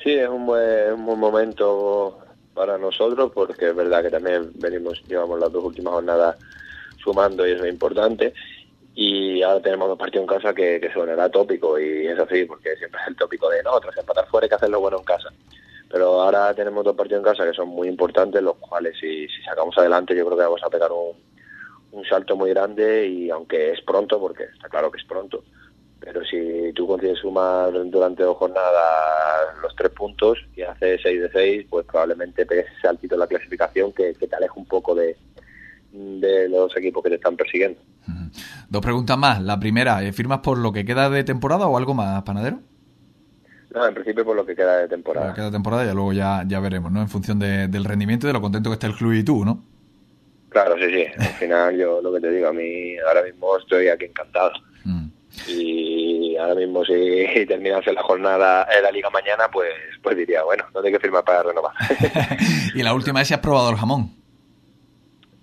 [0.08, 2.18] Sí, es un buen, un buen momento
[2.54, 6.38] para nosotros porque es verdad que también venimos, llevamos las dos últimas jornadas
[6.96, 8.32] sumando y eso es importante.
[8.94, 12.74] Y ahora tenemos dos partidos en casa que, que sonará tópico y es así porque
[12.76, 15.28] siempre es el tópico de no, tras empatar fuera hay que hacerlo bueno en casa
[15.90, 19.42] pero ahora tenemos dos partidos en casa que son muy importantes los cuales si, si
[19.42, 21.18] sacamos adelante yo creo que vamos a pegar un,
[21.92, 25.44] un salto muy grande y aunque es pronto porque está claro que es pronto
[26.00, 31.30] pero si tú consigues sumar durante dos jornadas los tres puntos y haces 6 de
[31.30, 35.16] 6, pues probablemente pegues ese saltito en la clasificación que, te aleja un poco de,
[35.92, 37.80] de los equipos que te están persiguiendo.
[38.68, 39.42] Dos preguntas más.
[39.42, 42.60] La primera, ¿eh, ¿firmas por lo que queda de temporada o algo más, Panadero?
[43.74, 45.26] No, en principio por lo que queda de temporada.
[45.26, 47.02] Por lo que queda de temporada y luego ya, ya veremos, ¿no?
[47.02, 49.62] En función del rendimiento y de lo contento que esté el club y tú, ¿no?
[50.48, 51.04] Claro, sí, sí.
[51.18, 54.52] Al final yo lo que te digo, a mí ahora mismo estoy aquí encantado.
[55.46, 56.94] Y ahora mismo si
[57.48, 59.72] terminase la jornada en la liga mañana, pues
[60.02, 61.72] pues diría, bueno, no tengo que firmar para renovar.
[62.74, 64.18] y la última es si has probado el jamón.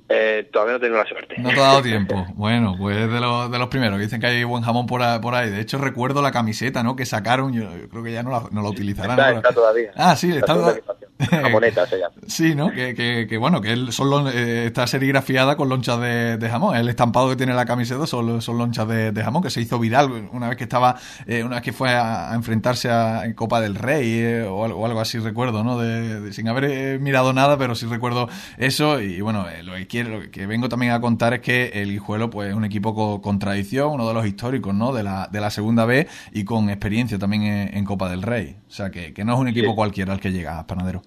[0.08, 1.36] Eh, todavía no tengo la suerte.
[1.40, 2.26] No te ha dado tiempo.
[2.36, 4.00] Bueno, pues de, los, de los primeros.
[4.00, 5.50] Dicen que hay buen jamón por, ahí.
[5.50, 6.96] De hecho, recuerdo la camiseta ¿no?
[6.96, 7.54] que sacaron.
[7.54, 9.38] Yo, creo que ya no la, no la utilizarán.
[9.38, 9.92] Está, todavía.
[9.96, 10.84] Ah, sí, está, todavía.
[11.30, 12.16] Jamoneta se llama.
[12.28, 12.72] Sí, ¿no?
[12.72, 16.76] Que, que, bueno, que son eh, está serigrafiada con lonchas de, jamón.
[16.76, 20.30] El estampado que tiene la camiseta son, son lonchas de, jamón, que se hizo viral
[20.34, 23.76] una vez que estaba, eh, una vez que fue a, enfrentarse a, en Copa del
[23.76, 25.80] Rey eh, o, algo, así, recuerdo, ¿no?
[25.80, 29.00] De, sin haber mirado nada, pero sí recuerdo eso.
[29.00, 32.30] Y bueno, lo que quiero, lo que vengo también a contar es que el Guijuelo,
[32.30, 34.94] pues es un equipo con, tradición, uno de los históricos, ¿no?
[34.94, 38.58] De la, de la segunda B y con experiencia también en, Copa del Rey.
[38.68, 41.04] O sea, que, que no es un equipo cualquiera al que llega, Panadero.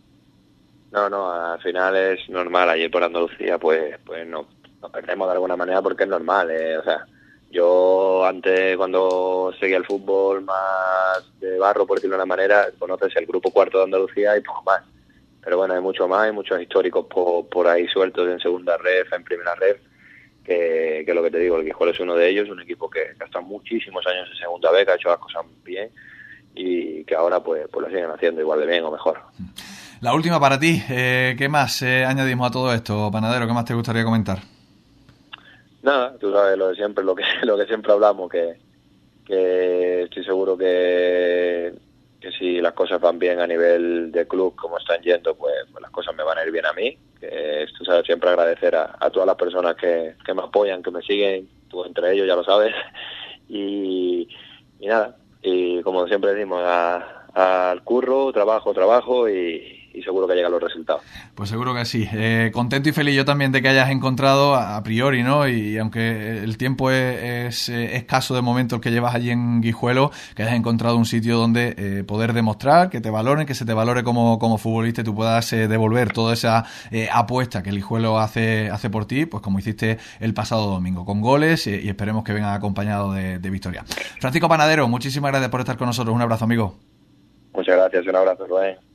[0.91, 2.71] No, no, al final es normal.
[2.71, 4.47] Ayer por Andalucía, pues, pues no,
[4.81, 6.51] nos perdemos de alguna manera porque es normal.
[6.51, 6.79] Eh.
[6.79, 7.05] O sea,
[7.51, 13.15] yo antes, cuando seguía el fútbol más de barro, por decirlo de una manera, conoces
[13.17, 14.83] el grupo cuarto de Andalucía y poco más.
[15.43, 19.07] Pero bueno, hay mucho más, hay muchos históricos por, por ahí sueltos en segunda red,
[19.13, 19.77] en primera red,
[20.45, 23.01] que, que lo que te digo, el Guijuelo es uno de ellos, un equipo que,
[23.19, 25.91] ha estado muchísimos años en segunda vez, que ha hecho las cosas bien
[26.55, 29.21] y que ahora pues, pues lo siguen haciendo igual de bien o mejor.
[30.01, 33.49] La última para ti, eh, ¿qué más eh, añadimos a todo esto, Panadero?
[33.49, 34.39] ¿Qué más te gustaría comentar?
[35.83, 38.59] Nada, tú sabes lo de siempre, lo que, lo que siempre hablamos, que,
[39.27, 41.75] que estoy seguro que,
[42.21, 45.83] que si las cosas van bien a nivel de club como están yendo, pues, pues
[45.83, 46.97] las cosas me van a ir bien a mí.
[47.19, 51.03] Que tú sabes siempre agradecer a, todas las personas que, que, me apoyan, que me
[51.03, 52.75] siguen, tú entre ellos ya lo sabes.
[53.51, 54.29] Y,
[54.79, 60.53] y nada, y como siempre decimos, al curro, trabajo, trabajo y, y seguro que llegan
[60.53, 61.03] los resultados.
[61.35, 62.09] Pues seguro que sí.
[62.13, 65.49] Eh, contento y feliz yo también de que hayas encontrado a priori, ¿no?
[65.49, 70.11] Y aunque el tiempo es, eh, escaso de momento el que llevas allí en Guijuelo,
[70.35, 73.73] que hayas encontrado un sitio donde eh, poder demostrar, que te valoren, que se te
[73.73, 76.65] valore como, como futbolista y tú puedas devolver toda esa
[77.13, 81.21] apuesta que el Guijuelo hace, hace por ti, pues como hiciste el pasado domingo, con
[81.21, 83.85] goles y esperemos que venga acompañado de, de victoria.
[84.21, 86.15] Francisco Panadero, muchísimas gracias por estar con nosotros.
[86.15, 86.77] Un abrazo, amigo.
[87.55, 88.88] Muchas gracias, un abrazo, Rubén.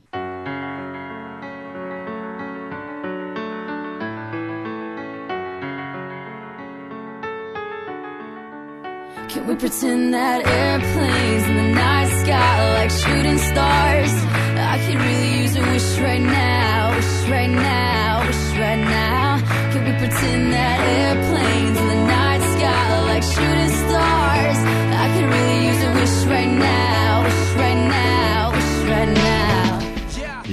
[9.34, 14.12] Can we pretend that airplanes in the night sky like shooting stars?
[14.72, 19.42] I could really use a wish right now, wish right now, wish right now.
[19.72, 24.58] Can we pretend that airplanes in the night sky like shooting stars?
[25.02, 27.03] I could really use a wish right now,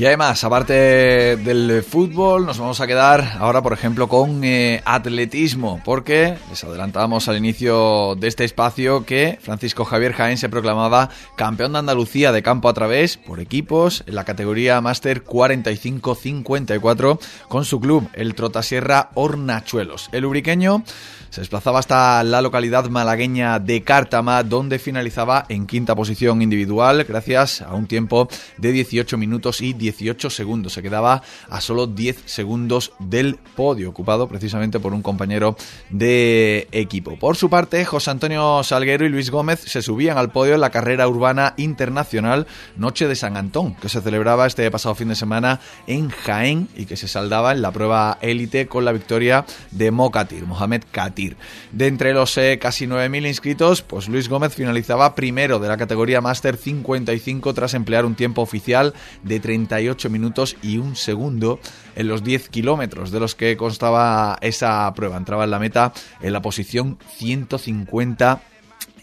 [0.02, 5.80] Y además, aparte del fútbol, nos vamos a quedar ahora, por ejemplo, con eh, atletismo,
[5.86, 11.74] porque les adelantábamos al inicio de este espacio que Francisco Javier Jaén se proclamaba campeón
[11.74, 17.80] de Andalucía de campo a través por equipos en la categoría Máster 45-54 con su
[17.80, 20.10] club, el Trotasierra Hornachuelos.
[20.14, 20.84] El ubriqueño
[21.32, 27.62] se desplazaba hasta la localidad malagueña de Cártama, donde finalizaba en quinta posición individual gracias
[27.62, 28.28] a un tiempo
[28.58, 30.74] de 18 minutos y 18 segundos.
[30.74, 35.56] Se quedaba a solo 10 segundos del podio, ocupado precisamente por un compañero
[35.90, 37.18] de equipo.
[37.18, 40.70] Por su parte, José Antonio Salguero y Luis Gómez se subían al podio en la
[40.70, 45.60] carrera urbana internacional Noche de San Antón, que se celebraba este pasado fin de semana
[45.88, 50.46] en Jaén y que se saldaba en la prueba élite con la victoria de Mokatir,
[50.46, 51.38] Mohamed Katir.
[51.72, 56.22] De entre los eh, casi 9.000 inscritos, pues Luis Gómez finalizaba primero de la categoría
[56.22, 59.40] Master 55 tras emplear un tiempo oficial de
[59.72, 61.62] 38 minutos y un segundo
[61.96, 65.16] en los 10 kilómetros de los que constaba esa prueba.
[65.16, 68.42] Entraba en la meta en la posición 150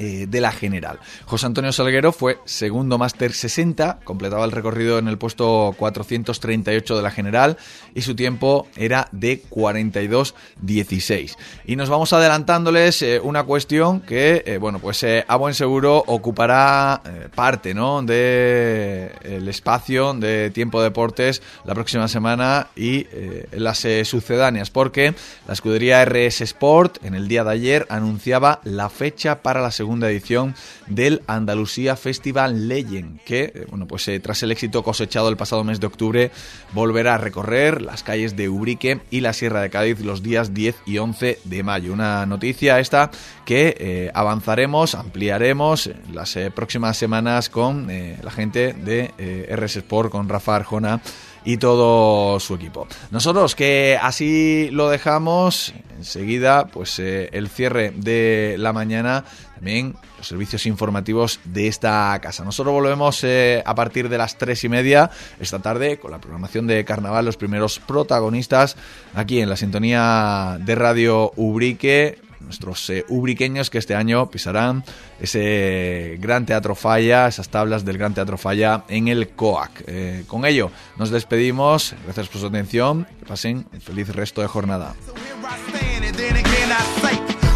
[0.00, 1.00] eh, de la general.
[1.24, 7.02] José Antonio Salguero fue segundo máster 60, completaba el recorrido en el puesto 438 de
[7.02, 7.56] la general
[7.96, 11.36] y su tiempo era de 42.16.
[11.66, 17.02] Y nos vamos adelantándoles eh, una cuestión que, eh, bueno, pues a buen seguro ocupará
[17.34, 18.00] parte, ¿no?
[18.02, 19.10] De
[19.48, 23.06] espacio de Tiempo Deportes la próxima semana y
[23.52, 25.14] las sucedáneas, porque
[25.48, 29.87] la escudería RS Sport en el día de ayer anunciaba la fecha para la segunda
[29.88, 30.54] segunda edición
[30.86, 35.64] del Andalucía Festival Legend, que, eh, bueno, pues eh, tras el éxito cosechado el pasado
[35.64, 36.30] mes de octubre,
[36.74, 40.76] volverá a recorrer las calles de Ubrique y la Sierra de Cádiz los días 10
[40.84, 41.94] y 11 de mayo.
[41.94, 43.10] Una noticia esta
[43.46, 50.56] que eh, avanzaremos, ampliaremos las próximas semanas con la gente de RS Sport, con Rafa
[50.56, 51.00] Arjona
[51.44, 52.86] y todo su equipo.
[53.10, 59.24] Nosotros que así lo dejamos, enseguida pues eh, el cierre de la mañana,
[59.54, 62.44] también los servicios informativos de esta casa.
[62.44, 65.10] Nosotros volvemos eh, a partir de las tres y media
[65.40, 68.76] esta tarde con la programación de Carnaval, los primeros protagonistas
[69.14, 74.84] aquí en la sintonía de Radio Ubrique nuestros eh, ubriqueños que este año pisarán
[75.20, 79.84] ese Gran Teatro Falla, esas tablas del Gran Teatro Falla en el COAC.
[79.86, 84.48] Eh, con ello nos despedimos, gracias por su atención, que pasen un feliz resto de
[84.48, 84.94] jornada.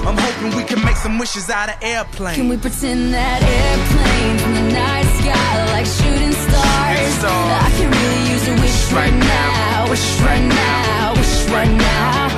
[0.04, 2.36] I'm hoping we can make some wishes out of airplanes.
[2.36, 7.14] Can we pretend that airplanes in the night sky like shooting stars?
[7.22, 7.62] stars.
[7.62, 12.31] I can really use a wish right now, wish right now, wish right now.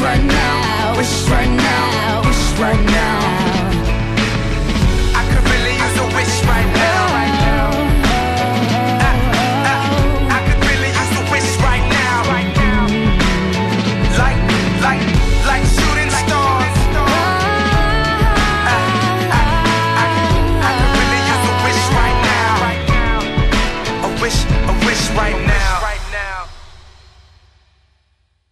[0.00, 3.27] right now, wish right now, wish right now.